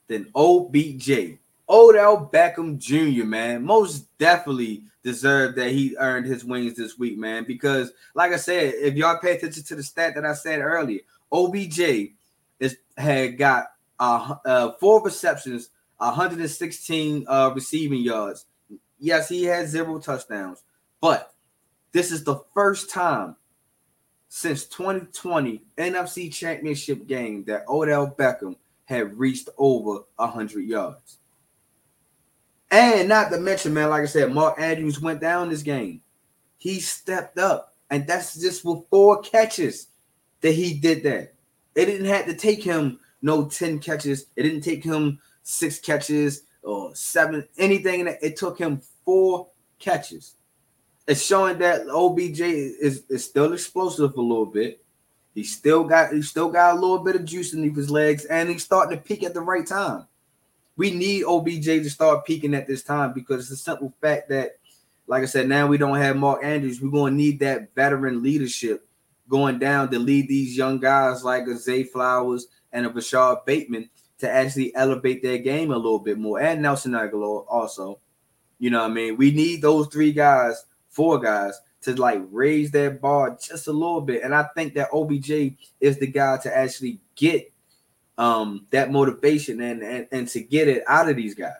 than 0.07 0.29
OBJ. 0.35 1.39
Odell 1.69 2.29
Beckham 2.31 2.77
Jr., 2.77 3.23
man, 3.23 3.63
most 3.63 4.15
definitely 4.17 4.83
deserved 5.01 5.57
that 5.57 5.71
he 5.71 5.95
earned 5.97 6.25
his 6.25 6.43
wings 6.43 6.75
this 6.75 6.99
week, 6.99 7.17
man. 7.17 7.45
Because, 7.45 7.93
like 8.15 8.33
I 8.33 8.37
said, 8.37 8.73
if 8.75 8.95
y'all 8.95 9.17
pay 9.17 9.37
attention 9.37 9.63
to 9.63 9.75
the 9.75 9.83
stat 9.83 10.15
that 10.15 10.25
I 10.25 10.33
said 10.33 10.59
earlier, 10.59 10.99
OBJ 11.31 12.11
is 12.59 12.77
had 12.97 13.37
got 13.37 13.67
uh, 13.97 14.35
uh 14.45 14.71
four 14.73 15.01
receptions, 15.01 15.69
116 16.05 17.25
uh 17.27 17.51
receiving 17.55 18.01
yards. 18.01 18.45
Yes, 18.99 19.29
he 19.29 19.43
had 19.43 19.67
zero 19.67 19.99
touchdowns, 19.99 20.63
but 21.01 21.33
This 21.93 22.11
is 22.11 22.23
the 22.23 22.39
first 22.55 22.89
time 22.89 23.35
since 24.29 24.65
2020 24.65 25.63
NFC 25.77 26.33
Championship 26.33 27.05
game 27.05 27.43
that 27.45 27.65
Odell 27.69 28.09
Beckham 28.17 28.55
had 28.85 29.17
reached 29.17 29.47
over 29.59 30.05
100 30.15 30.61
yards. 30.61 31.19
And 32.71 33.07
not 33.07 33.29
to 33.31 33.37
mention, 33.39 33.75
man, 33.75 33.91
like 33.91 34.01
I 34.01 34.07
said, 34.07 34.33
Mark 34.33 34.59
Andrews 34.59 34.99
went 34.99 35.21
down 35.21 35.49
this 35.49 35.61
game. 35.61 36.01
He 36.57 36.79
stepped 36.79 37.37
up, 37.37 37.75
and 37.91 38.07
that's 38.07 38.39
just 38.41 38.65
with 38.65 38.87
four 38.89 39.21
catches 39.21 39.87
that 40.41 40.53
he 40.53 40.73
did 40.79 41.03
that. 41.03 41.35
It 41.75 41.85
didn't 41.85 42.07
have 42.07 42.25
to 42.25 42.35
take 42.35 42.63
him 42.63 42.99
no 43.21 43.45
10 43.45 43.79
catches. 43.79 44.25
It 44.35 44.43
didn't 44.43 44.61
take 44.61 44.83
him 44.83 45.19
six 45.43 45.79
catches 45.79 46.43
or 46.63 46.95
seven, 46.95 47.47
anything. 47.57 48.07
It 48.21 48.37
took 48.37 48.57
him 48.57 48.81
four 49.05 49.49
catches. 49.79 50.35
It's 51.07 51.23
showing 51.23 51.57
that 51.59 51.87
OBJ 51.89 52.39
is, 52.41 53.03
is 53.09 53.25
still 53.25 53.53
explosive 53.53 54.15
a 54.15 54.21
little 54.21 54.45
bit. 54.45 54.83
He 55.35 55.43
still 55.43 55.83
got 55.83 56.13
he 56.13 56.21
still 56.21 56.49
got 56.49 56.77
a 56.77 56.79
little 56.79 56.99
bit 56.99 57.15
of 57.15 57.25
juice 57.25 57.53
in 57.53 57.73
his 57.73 57.89
legs, 57.89 58.25
and 58.25 58.49
he's 58.49 58.63
starting 58.63 58.97
to 58.97 59.03
peak 59.03 59.23
at 59.23 59.33
the 59.33 59.41
right 59.41 59.65
time. 59.65 60.05
We 60.75 60.91
need 60.91 61.25
OBJ 61.25 61.65
to 61.65 61.89
start 61.89 62.25
peaking 62.25 62.53
at 62.53 62.67
this 62.67 62.83
time 62.83 63.13
because 63.13 63.41
it's 63.41 63.59
a 63.59 63.63
simple 63.63 63.93
fact 63.99 64.29
that, 64.29 64.57
like 65.07 65.23
I 65.23 65.25
said, 65.25 65.47
now 65.47 65.67
we 65.67 65.77
don't 65.77 65.97
have 65.97 66.15
Mark 66.15 66.43
Andrews. 66.43 66.81
We're 66.81 66.91
going 66.91 67.13
to 67.13 67.17
need 67.17 67.39
that 67.39 67.73
veteran 67.75 68.23
leadership 68.23 68.87
going 69.29 69.59
down 69.59 69.89
to 69.91 69.99
lead 69.99 70.27
these 70.27 70.55
young 70.55 70.79
guys 70.79 71.23
like 71.23 71.47
a 71.47 71.57
Zay 71.57 71.83
Flowers 71.83 72.47
and 72.71 72.85
a 72.85 72.89
Rashod 72.89 73.45
Bateman 73.45 73.89
to 74.23 74.31
actually 74.31 74.73
elevate 74.75 75.21
their 75.21 75.37
game 75.37 75.71
a 75.71 75.75
little 75.77 75.99
bit 75.99 76.17
more, 76.17 76.39
and 76.39 76.61
Nelson 76.61 76.93
Agholor 76.93 77.45
also. 77.49 77.99
You 78.57 78.69
know 78.69 78.81
what 78.81 78.91
I 78.91 78.93
mean? 78.93 79.17
We 79.17 79.31
need 79.31 79.61
those 79.61 79.87
three 79.87 80.13
guys, 80.13 80.65
four 80.89 81.19
guys, 81.19 81.59
to 81.81 81.93
like 81.95 82.21
raise 82.31 82.71
their 82.71 82.91
bar 82.91 83.37
just 83.41 83.67
a 83.67 83.71
little 83.73 83.99
bit. 83.99 84.23
And 84.23 84.33
I 84.33 84.45
think 84.55 84.73
that 84.75 84.89
OBJ 84.93 85.57
is 85.81 85.99
the 85.99 86.07
guy 86.07 86.37
to 86.37 86.57
actually 86.57 86.99
get 87.15 87.51
um 88.17 88.67
that 88.69 88.91
motivation 88.91 89.59
and, 89.59 89.81
and 89.81 90.07
and 90.11 90.27
to 90.27 90.39
get 90.39 90.67
it 90.67 90.83
out 90.87 91.09
of 91.09 91.17
these 91.17 91.35
guys. 91.35 91.51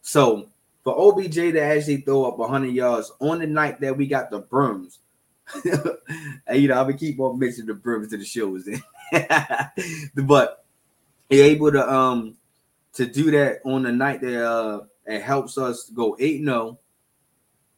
So 0.00 0.48
for 0.82 0.98
OBJ 0.98 1.34
to 1.34 1.60
actually 1.60 1.98
throw 1.98 2.24
up 2.24 2.38
100 2.38 2.68
yards 2.68 3.12
on 3.20 3.38
the 3.38 3.46
night 3.46 3.80
that 3.80 3.96
we 3.96 4.08
got 4.08 4.30
the 4.30 4.40
brooms, 4.40 4.98
and 5.64 6.60
you 6.60 6.66
know, 6.66 6.80
I'm 6.80 6.86
gonna 6.86 6.98
keep 6.98 7.20
on 7.20 7.38
mentioning 7.38 7.68
the 7.68 7.74
brooms 7.74 8.08
to 8.08 8.16
the 8.16 8.24
shows, 8.24 8.68
but 10.16 10.58
he 10.58 10.61
able 11.40 11.72
to 11.72 11.92
um 11.92 12.36
to 12.94 13.06
do 13.06 13.30
that 13.30 13.60
on 13.64 13.82
the 13.82 13.92
night 13.92 14.20
that 14.20 14.44
uh 14.44 14.80
it 15.06 15.22
helps 15.22 15.58
us 15.58 15.90
go 15.90 16.16
8 16.18 16.44
0 16.44 16.78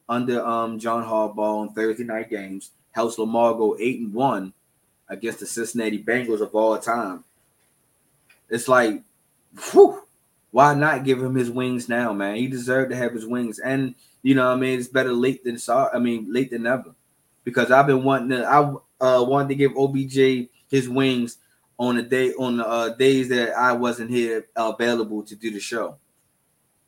under 0.09 0.45
um 0.45 0.79
John 0.79 1.05
Harbaugh 1.05 1.61
on 1.61 1.75
Thursday 1.75 2.05
night 2.05 2.31
games, 2.31 2.73
helps 2.93 3.19
Lamar 3.19 3.55
go 3.55 3.77
8 3.79 4.01
and 4.01 4.15
1 4.15 4.53
against 5.09 5.41
the 5.41 5.47
Cincinnati 5.47 6.03
Bengals 6.03 6.41
of 6.41 6.55
all 6.55 6.79
time. 6.79 7.25
It's 8.51 8.69
like, 8.69 9.03
whew, 9.73 10.03
why 10.51 10.75
not 10.75 11.05
give 11.05 11.23
him 11.23 11.35
his 11.35 11.51
wings 11.51 11.89
now, 11.89 12.13
man? 12.13 12.37
He 12.37 12.47
deserved 12.47 12.91
to 12.91 12.97
have 12.97 13.13
his 13.13 13.27
wings. 13.27 13.59
And 13.59 13.95
you 14.23 14.35
know, 14.35 14.51
I 14.51 14.57
mean, 14.57 14.79
it's 14.79 14.89
better 14.89 15.13
late 15.13 15.45
than 15.45 15.59
sorry. 15.59 15.91
I 15.95 15.99
mean, 15.99 16.33
late 16.33 16.51
than 16.51 16.65
never. 16.65 16.95
Because 17.45 17.71
I've 17.71 17.87
been 17.87 18.05
wanting 18.05 18.31
to, 18.31 18.47
I 18.47 18.61
uh 19.05 19.23
wanted 19.23 19.49
to 19.49 19.55
give 19.55 19.77
OBJ 19.77 20.49
his 20.71 20.89
wings 20.89 21.39
on 21.79 21.97
the 21.97 22.03
day 22.03 22.33
on 22.35 22.59
the 22.59 22.67
uh, 22.67 22.89
days 22.91 23.29
that 23.29 23.57
I 23.57 23.73
wasn't 23.73 24.11
here 24.11 24.47
available 24.57 25.23
to 25.25 25.35
do 25.35 25.51
the 25.51 25.61
show. 25.61 25.97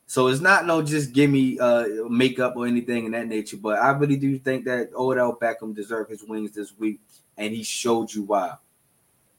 So 0.06 0.28
it's 0.28 0.40
not 0.40 0.66
no 0.66 0.82
just 0.82 1.12
give 1.12 1.30
me 1.30 1.58
uh 1.58 1.86
makeup 2.08 2.54
or 2.56 2.66
anything 2.66 3.06
in 3.06 3.12
that 3.12 3.26
nature, 3.26 3.56
but 3.56 3.78
I 3.78 3.90
really 3.90 4.16
do 4.16 4.38
think 4.38 4.64
that 4.66 4.90
Odell 4.94 5.36
Beckham 5.36 5.74
deserved 5.74 6.10
his 6.10 6.22
wings 6.22 6.52
this 6.52 6.72
week, 6.78 7.00
and 7.36 7.52
he 7.52 7.62
showed 7.62 8.12
you 8.12 8.22
why. 8.22 8.54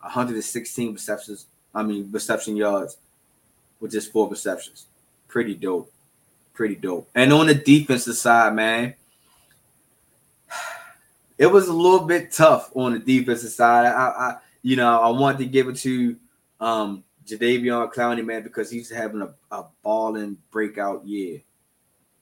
116 0.01 0.93
receptions, 0.93 1.47
I 1.73 1.83
mean 1.83 2.09
reception 2.11 2.57
yards 2.57 2.97
with 3.79 3.91
just 3.91 4.11
four 4.11 4.29
receptions. 4.29 4.87
Pretty 5.27 5.53
dope. 5.53 5.91
Pretty 6.53 6.75
dope. 6.75 7.09
And 7.15 7.31
on 7.31 7.47
the 7.47 7.55
defensive 7.55 8.15
side, 8.15 8.53
man, 8.53 8.93
it 11.37 11.47
was 11.47 11.67
a 11.69 11.73
little 11.73 12.05
bit 12.05 12.31
tough 12.31 12.71
on 12.75 12.93
the 12.93 12.99
defensive 12.99 13.51
side. 13.51 13.85
I, 13.85 14.07
I 14.07 14.37
you 14.61 14.75
know, 14.75 14.99
I 14.99 15.09
wanted 15.09 15.39
to 15.39 15.45
give 15.45 15.67
it 15.67 15.77
to 15.77 16.15
um 16.59 17.03
Jadeveon 17.25 17.93
Clowney, 17.93 18.25
man, 18.25 18.43
because 18.43 18.71
he's 18.71 18.89
having 18.89 19.21
a, 19.21 19.33
a 19.51 19.65
balling 19.83 20.37
breakout 20.49 21.05
year. 21.05 21.41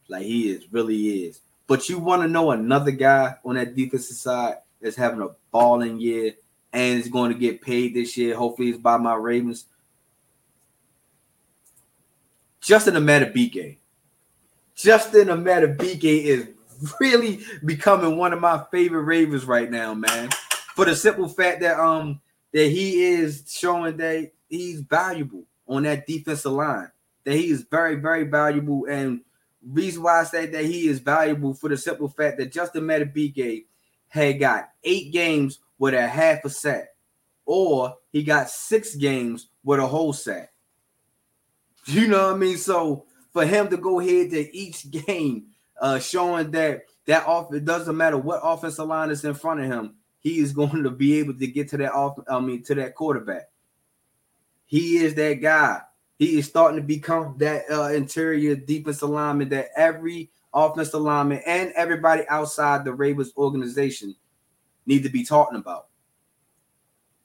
Like 0.07 0.23
he 0.23 0.49
is, 0.49 0.71
really 0.71 1.25
is. 1.25 1.41
But 1.67 1.89
you 1.89 1.99
want 1.99 2.21
to 2.21 2.27
know 2.27 2.51
another 2.51 2.91
guy 2.91 3.35
on 3.43 3.55
that 3.55 3.75
defensive 3.75 4.17
side 4.17 4.57
that's 4.81 4.95
having 4.95 5.21
a 5.21 5.29
balling 5.51 5.99
year 5.99 6.33
and 6.73 6.99
is 6.99 7.07
going 7.07 7.31
to 7.31 7.37
get 7.37 7.61
paid 7.61 7.95
this 7.95 8.17
year. 8.17 8.35
Hopefully, 8.35 8.69
it's 8.69 8.77
by 8.77 8.97
my 8.97 9.15
Ravens. 9.15 9.65
Justin 12.61 12.95
Madubuike. 12.95 13.77
Justin 14.75 15.27
Madubuike 15.27 16.23
is 16.23 16.47
really 16.99 17.39
becoming 17.63 18.17
one 18.17 18.33
of 18.33 18.41
my 18.41 18.63
favorite 18.71 19.03
Ravens 19.03 19.45
right 19.45 19.69
now, 19.69 19.93
man. 19.93 20.29
For 20.75 20.85
the 20.85 20.95
simple 20.95 21.29
fact 21.29 21.61
that 21.61 21.79
um 21.79 22.19
that 22.55 22.69
he 22.69 23.03
is 23.03 23.43
showing 23.49 23.97
that 23.97 24.31
he's 24.47 24.79
valuable 24.79 25.43
on 25.67 25.83
that 25.83 26.07
defensive 26.07 26.53
line. 26.53 26.89
That 27.25 27.35
he 27.35 27.49
is 27.49 27.63
very, 27.69 27.95
very 27.95 28.23
valuable. 28.23 28.85
And 28.85 29.19
reason 29.61 30.01
why 30.01 30.21
I 30.21 30.23
say 30.23 30.45
that 30.45 30.63
he 30.63 30.87
is 30.87 30.99
valuable 30.99 31.53
for 31.53 31.67
the 31.67 31.75
simple 31.75 32.07
fact 32.07 32.37
that 32.37 32.53
Justin 32.53 32.83
Madubuike 32.83 33.65
had 34.07 34.39
got 34.39 34.69
eight 34.85 35.11
games 35.11 35.59
with 35.77 35.95
a 35.95 36.07
half 36.07 36.45
a 36.45 36.49
sack, 36.49 36.95
or 37.45 37.97
he 38.13 38.23
got 38.23 38.49
six 38.49 38.95
games 38.95 39.49
with 39.61 39.81
a 39.81 39.87
whole 39.87 40.13
sack. 40.13 40.51
You 41.87 42.07
know 42.07 42.27
what 42.27 42.35
I 42.35 42.37
mean? 42.37 42.57
So 42.57 43.05
for 43.33 43.45
him 43.45 43.67
to 43.67 43.75
go 43.75 43.99
ahead 43.99 44.31
to 44.31 44.57
each 44.57 44.89
game, 44.89 45.47
uh, 45.79 45.99
showing 45.99 46.51
that 46.51 46.83
that 47.05 47.27
off 47.27 47.53
it 47.53 47.65
doesn't 47.65 47.97
matter 47.97 48.17
what 48.17 48.39
offensive 48.41 48.87
line 48.87 49.11
is 49.11 49.25
in 49.25 49.33
front 49.33 49.59
of 49.59 49.65
him, 49.65 49.95
he 50.25 50.39
is 50.39 50.53
going 50.53 50.81
to 50.81 50.89
be 50.89 51.19
able 51.19 51.35
to 51.35 51.45
get 51.45 51.69
to 51.69 51.77
that 51.77 51.93
off. 51.93 52.17
I 52.27 52.39
mean, 52.39 52.63
to 52.63 52.73
that 52.75 52.95
quarterback. 52.95 53.47
He 54.65 54.97
is 54.97 55.13
that 55.13 55.35
guy. 55.35 55.81
He 56.17 56.39
is 56.39 56.47
starting 56.47 56.77
to 56.77 56.83
become 56.83 57.35
that 57.37 57.65
uh, 57.71 57.89
interior 57.89 58.55
defense 58.55 59.03
alignment 59.03 59.51
that 59.51 59.67
every 59.77 60.31
offense 60.51 60.93
alignment 60.93 61.43
and 61.45 61.71
everybody 61.75 62.23
outside 62.27 62.83
the 62.83 62.91
Ravens 62.91 63.33
organization 63.37 64.15
need 64.87 65.03
to 65.03 65.09
be 65.09 65.23
talking 65.23 65.59
about. 65.59 65.89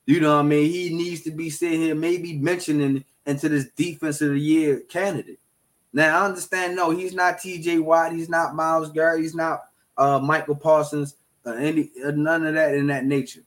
You 0.04 0.20
know 0.20 0.34
what 0.34 0.44
I 0.44 0.48
mean? 0.48 0.70
He 0.70 0.94
needs 0.94 1.22
to 1.22 1.30
be 1.30 1.48
sitting 1.48 1.80
here, 1.80 1.94
maybe 1.94 2.36
mentioning 2.36 3.02
into 3.24 3.48
this 3.48 3.70
defense 3.76 4.20
of 4.20 4.32
the 4.32 4.38
year 4.38 4.80
candidate. 4.90 5.40
Now 5.94 6.20
I 6.20 6.26
understand, 6.26 6.76
no, 6.76 6.90
he's 6.90 7.14
not 7.14 7.38
TJ 7.38 7.80
Watt, 7.80 8.12
he's 8.12 8.28
not 8.28 8.54
Myles 8.54 8.92
Garrett, 8.92 9.22
he's 9.22 9.34
not 9.34 9.62
uh, 9.96 10.18
Michael 10.18 10.54
Parsons, 10.54 11.16
uh, 11.46 11.52
any 11.52 11.90
uh, 12.04 12.10
none 12.10 12.46
of 12.46 12.54
that 12.54 12.74
in 12.74 12.86
that 12.88 13.04
nature. 13.04 13.42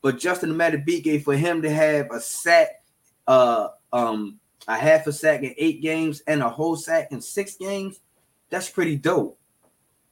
But 0.00 0.18
Justin 0.18 0.50
Madubuike, 0.50 1.22
for 1.22 1.34
him 1.34 1.62
to 1.62 1.70
have 1.70 2.10
a 2.10 2.20
sack 2.20 2.82
uh 3.28 3.68
um 3.92 4.38
a 4.66 4.76
half 4.76 5.06
a 5.06 5.12
sack 5.12 5.42
in 5.42 5.54
eight 5.58 5.80
games 5.80 6.22
and 6.26 6.42
a 6.42 6.48
whole 6.48 6.76
sack 6.76 7.12
in 7.12 7.20
six 7.20 7.56
games, 7.56 8.00
that's 8.50 8.68
pretty 8.68 8.96
dope. 8.96 9.38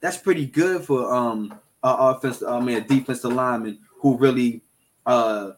That's 0.01 0.17
pretty 0.17 0.47
good 0.47 0.85
for 0.85 1.13
um 1.13 1.59
a 1.83 1.95
offense, 1.99 2.43
I 2.43 2.61
mean 2.61 2.77
a 2.77 2.81
defensive 2.81 3.33
lineman 3.33 3.79
who 4.01 4.17
really 4.17 4.63
uh 5.07 5.53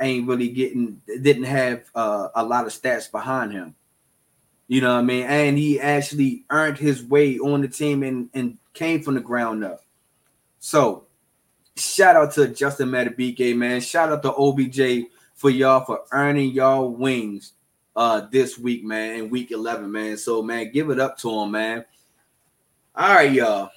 ain't 0.00 0.28
really 0.28 0.48
getting 0.48 1.00
didn't 1.22 1.44
have 1.44 1.84
uh, 1.94 2.28
a 2.34 2.44
lot 2.44 2.66
of 2.66 2.72
stats 2.72 3.10
behind 3.10 3.52
him. 3.52 3.74
You 4.66 4.80
know 4.80 4.94
what 4.94 5.00
I 5.00 5.02
mean? 5.02 5.26
And 5.26 5.58
he 5.58 5.78
actually 5.78 6.44
earned 6.50 6.78
his 6.78 7.02
way 7.02 7.38
on 7.38 7.60
the 7.60 7.68
team 7.68 8.02
and, 8.02 8.30
and 8.32 8.56
came 8.72 9.02
from 9.02 9.14
the 9.14 9.20
ground 9.20 9.62
up. 9.64 9.83
So 10.64 11.04
shout 11.76 12.16
out 12.16 12.32
to 12.32 12.48
Justin 12.48 12.88
Madubuike, 12.88 13.54
man. 13.54 13.82
Shout 13.82 14.10
out 14.10 14.22
to 14.22 14.32
OBJ 14.32 15.10
for 15.34 15.50
y'all 15.50 15.84
for 15.84 16.04
earning 16.10 16.52
y'all 16.52 16.88
wings 16.88 17.52
uh 17.94 18.22
this 18.32 18.58
week, 18.58 18.82
man, 18.82 19.16
in 19.16 19.28
week 19.28 19.50
11, 19.50 19.92
man. 19.92 20.16
So, 20.16 20.42
man, 20.42 20.72
give 20.72 20.88
it 20.88 20.98
up 20.98 21.18
to 21.18 21.30
him, 21.30 21.50
man. 21.50 21.84
All 22.96 23.14
right, 23.14 23.30
y'all. 23.30 23.68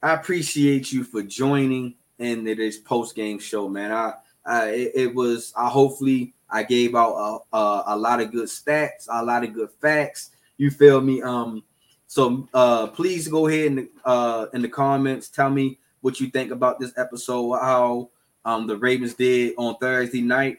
I 0.00 0.14
appreciate 0.14 0.92
you 0.92 1.02
for 1.02 1.24
joining 1.24 1.96
in 2.20 2.44
this 2.44 2.78
post 2.78 3.16
game 3.16 3.40
show, 3.40 3.68
man. 3.68 3.90
I, 3.90 4.12
I 4.46 4.68
it, 4.68 4.92
it, 4.94 5.14
was 5.16 5.52
I 5.56 5.68
hopefully 5.68 6.34
I 6.48 6.62
gave 6.62 6.94
out 6.94 7.42
a, 7.52 7.56
a, 7.56 7.82
a 7.88 7.96
lot 7.96 8.20
of 8.20 8.30
good 8.30 8.46
stats, 8.46 9.08
a 9.10 9.24
lot 9.24 9.42
of 9.42 9.52
good 9.54 9.70
facts. 9.80 10.30
You 10.56 10.70
feel 10.70 11.00
me? 11.00 11.20
Um, 11.20 11.64
so 12.10 12.48
uh 12.54 12.88
please 12.88 13.28
go 13.28 13.46
ahead 13.46 13.70
and 13.70 13.88
uh 14.04 14.46
in 14.52 14.62
the 14.62 14.68
comments 14.68 15.28
tell 15.28 15.48
me 15.48 15.78
what 16.00 16.20
you 16.20 16.30
think 16.30 16.50
about 16.50 16.78
this 16.80 16.92
episode, 16.96 17.58
how 17.58 18.10
um, 18.44 18.66
the 18.66 18.76
Ravens 18.76 19.14
did 19.14 19.54
on 19.58 19.76
Thursday 19.76 20.22
night. 20.22 20.58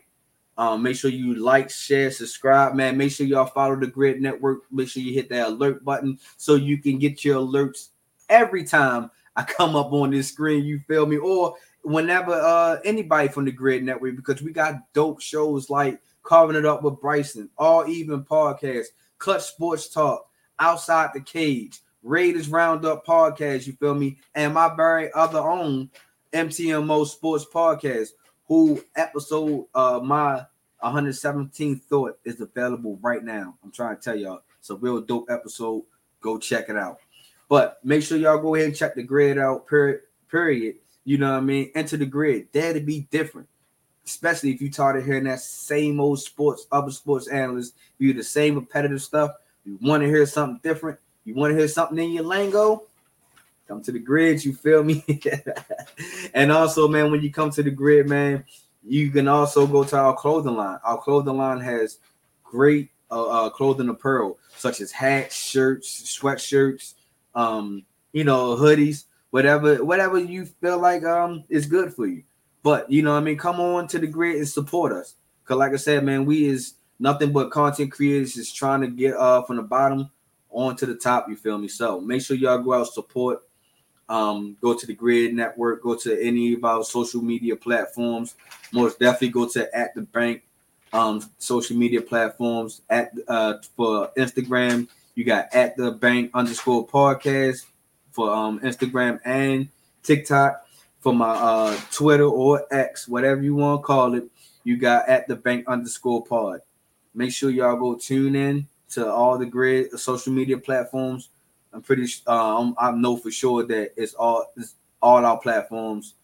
Um, 0.57 0.83
make 0.83 0.95
sure 0.95 1.09
you 1.09 1.35
like, 1.35 1.69
share, 1.69 2.11
subscribe, 2.11 2.75
man. 2.75 2.97
Make 2.97 3.11
sure 3.11 3.25
y'all 3.25 3.45
follow 3.45 3.75
the 3.75 3.87
Gryd 3.87 4.19
Network. 4.19 4.63
Make 4.71 4.89
sure 4.89 5.01
you 5.01 5.13
hit 5.13 5.29
that 5.29 5.47
alert 5.47 5.83
button 5.83 6.19
so 6.37 6.55
you 6.55 6.77
can 6.77 6.99
get 6.99 7.25
your 7.25 7.37
alerts 7.37 7.89
every 8.29 8.63
time 8.63 9.09
I 9.35 9.43
come 9.57 9.75
up 9.75 9.91
on 9.91 10.11
this 10.11 10.27
screen, 10.27 10.65
you 10.65 10.79
feel 10.87 11.05
me? 11.05 11.17
Or 11.17 11.55
whenever 11.83 12.33
uh 12.33 12.77
anybody 12.85 13.27
from 13.27 13.45
the 13.45 13.51
Gryd 13.51 13.83
Network, 13.83 14.15
because 14.15 14.41
we 14.41 14.51
got 14.51 14.93
dope 14.93 15.21
shows 15.21 15.69
like 15.69 15.99
Carving 16.21 16.55
It 16.55 16.65
Up 16.65 16.83
with 16.83 17.01
Bryson, 17.01 17.49
All 17.57 17.87
Even 17.87 18.23
Podcast, 18.23 18.87
Clutch 19.17 19.43
Sports 19.43 19.89
Talk, 19.89 20.29
Outside 20.61 21.09
the 21.13 21.19
Cage, 21.19 21.79
Raiders 22.03 22.47
Roundup 22.47 23.05
Podcast, 23.05 23.67
you 23.67 23.73
feel 23.73 23.95
me? 23.95 24.17
And 24.35 24.53
my 24.53 24.73
very 24.73 25.11
other 25.13 25.39
own 25.39 25.89
MTMO 26.31 27.05
Sports 27.05 27.45
Podcast, 27.51 28.09
who 28.47 28.81
episode 28.95 29.65
uh 29.75 29.99
my 30.01 30.45
117th 30.83 31.81
thought 31.83 32.17
is 32.23 32.41
available 32.41 32.97
right 33.01 33.23
now. 33.23 33.55
I'm 33.63 33.71
trying 33.71 33.97
to 33.97 34.01
tell 34.01 34.15
y'all. 34.15 34.41
It's 34.59 34.69
a 34.69 34.75
real 34.75 35.01
dope 35.01 35.29
episode. 35.29 35.83
Go 36.21 36.37
check 36.37 36.69
it 36.69 36.77
out. 36.77 36.99
But 37.49 37.79
make 37.83 38.03
sure 38.03 38.17
y'all 38.17 38.37
go 38.37 38.55
ahead 38.55 38.67
and 38.67 38.75
check 38.75 38.95
the 38.95 39.03
Gryd 39.03 39.39
out, 39.39 39.67
period. 39.67 40.01
period. 40.29 40.75
You 41.03 41.17
know 41.17 41.31
what 41.31 41.37
I 41.37 41.41
mean? 41.41 41.71
Enter 41.75 41.97
the 41.97 42.05
Gryd. 42.05 42.51
Dare 42.51 42.73
to 42.73 42.79
be 42.79 43.07
different. 43.11 43.47
Especially 44.05 44.51
if 44.51 44.61
you 44.61 44.71
tired 44.71 44.97
of 44.97 45.05
hearing 45.05 45.25
that 45.25 45.39
same 45.39 45.99
old 45.99 46.19
sports, 46.19 46.67
other 46.71 46.91
sports 46.91 47.27
analysts, 47.27 47.73
you 47.97 48.13
the 48.13 48.23
same 48.23 48.55
repetitive 48.55 49.01
stuff. 49.01 49.31
You 49.65 49.77
want 49.81 50.03
to 50.03 50.07
hear 50.07 50.25
something 50.25 50.59
different. 50.63 50.99
You 51.23 51.35
want 51.35 51.51
to 51.51 51.57
hear 51.57 51.67
something 51.67 51.97
in 51.97 52.11
your 52.11 52.23
lingo. 52.23 52.83
Come 53.67 53.81
to 53.83 53.91
the 53.91 53.99
Gryd, 53.99 54.43
you 54.43 54.53
feel 54.53 54.83
me? 54.83 55.05
and 56.33 56.51
also, 56.51 56.87
man, 56.87 57.11
when 57.11 57.21
you 57.21 57.31
come 57.31 57.51
to 57.51 57.63
the 57.63 57.71
Gryd, 57.71 58.07
man, 58.07 58.43
you 58.83 59.11
can 59.11 59.27
also 59.27 59.67
go 59.67 59.83
to 59.83 59.97
our 59.97 60.15
clothing 60.15 60.55
line. 60.55 60.79
Our 60.83 60.97
clothing 60.97 61.37
line 61.37 61.59
has 61.61 61.99
great 62.43 62.89
uh, 63.11 63.27
uh, 63.27 63.49
clothing 63.49 63.89
apparel, 63.89 64.39
such 64.57 64.81
as 64.81 64.91
hats, 64.91 65.35
shirts, 65.35 66.17
sweatshirts, 66.17 66.95
um, 67.35 67.85
you 68.13 68.23
know, 68.23 68.55
hoodies, 68.55 69.05
whatever, 69.29 69.83
whatever 69.83 70.17
you 70.17 70.45
feel 70.45 70.79
like 70.79 71.03
um 71.03 71.43
is 71.49 71.65
good 71.65 71.93
for 71.93 72.07
you. 72.07 72.23
But 72.63 72.91
you 72.91 73.01
know, 73.01 73.15
I 73.15 73.19
mean, 73.19 73.37
come 73.37 73.59
on 73.59 73.87
to 73.87 73.99
the 73.99 74.07
grid 74.07 74.37
and 74.37 74.47
support 74.47 74.91
us. 74.91 75.15
Cause 75.45 75.57
like 75.57 75.73
I 75.73 75.77
said, 75.77 76.03
man, 76.03 76.25
we 76.25 76.45
is 76.45 76.73
nothing 77.01 77.33
but 77.33 77.51
content 77.51 77.91
creators 77.91 78.35
just 78.35 78.55
trying 78.55 78.81
to 78.81 78.87
get 78.87 79.15
uh 79.15 79.41
from 79.43 79.57
the 79.57 79.63
bottom 79.63 80.09
on 80.49 80.75
to 80.77 80.85
the 80.85 80.95
top. 80.95 81.27
You 81.29 81.35
feel 81.35 81.57
me? 81.57 81.67
So 81.67 81.99
make 81.99 82.21
sure 82.21 82.37
y'all 82.37 82.59
go 82.59 82.73
out 82.73 82.87
support. 82.87 83.43
Um, 84.07 84.57
go 84.61 84.77
to 84.77 84.85
the 84.85 84.93
Gryd 84.93 85.33
Network. 85.33 85.83
Go 85.83 85.95
to 85.95 86.21
any 86.21 86.53
of 86.53 86.65
our 86.65 86.83
social 86.83 87.21
media 87.21 87.55
platforms. 87.55 88.35
Most 88.73 88.99
definitely 88.99 89.29
go 89.29 89.47
to 89.49 89.77
at 89.77 89.95
the 89.95 90.01
bank 90.01 90.43
um 90.93 91.21
social 91.37 91.77
media 91.77 92.01
platforms 92.01 92.81
at 92.89 93.13
uh 93.29 93.53
for 93.77 94.11
Instagram 94.17 94.89
you 95.15 95.23
got 95.23 95.53
at 95.53 95.75
the 95.77 95.91
bank 95.91 96.31
underscore 96.33 96.87
podcast 96.87 97.65
for 98.11 98.33
um 98.33 98.59
Instagram 98.59 99.19
and 99.25 99.69
TikTok. 100.03 100.65
For 100.99 101.13
my 101.13 101.29
uh 101.29 101.79
Twitter 101.91 102.25
or 102.25 102.65
X, 102.71 103.07
whatever 103.07 103.41
you 103.41 103.55
want 103.55 103.81
to 103.81 103.83
call 103.83 104.13
it, 104.13 104.25
you 104.63 104.77
got 104.77 105.09
at 105.09 105.27
the 105.27 105.35
bank 105.35 105.67
underscore 105.67 106.23
pod. 106.23 106.61
Make 107.13 107.31
sure 107.33 107.49
y'all 107.49 107.77
go 107.77 107.95
tune 107.95 108.35
in 108.35 108.67
to 108.89 109.09
all 109.09 109.37
the 109.37 109.45
Gryd 109.45 109.97
social 109.99 110.33
media 110.33 110.57
platforms. 110.57 111.29
I'm 111.73 111.81
pretty 111.81 112.07
um 112.27 112.75
I 112.77 112.91
know 112.91 113.17
for 113.17 113.31
sure 113.31 113.65
that 113.65 113.93
it's 113.95 114.13
all 114.13 114.51
it's 114.57 114.75
all 115.01 115.25
our 115.25 115.39
platforms, 115.39 116.15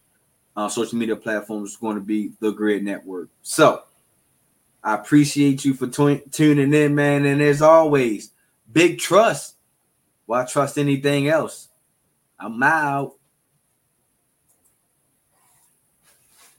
uh, 0.56 0.68
social 0.68 0.98
media 0.98 1.16
platforms 1.16 1.70
is 1.70 1.76
going 1.76 1.96
to 1.96 2.02
be 2.02 2.32
the 2.40 2.52
Gryd 2.52 2.82
network. 2.82 3.28
So 3.42 3.82
I 4.84 4.94
appreciate 4.94 5.64
you 5.64 5.74
for 5.74 5.88
t- 5.88 6.22
tuning 6.30 6.72
in, 6.72 6.94
man. 6.94 7.26
And 7.26 7.42
as 7.42 7.60
always, 7.60 8.32
Big 8.70 8.98
trust. 8.98 9.56
Why 10.26 10.44
trust 10.44 10.78
anything 10.78 11.28
else? 11.28 11.68
I'm 12.38 12.62
out. 12.62 13.14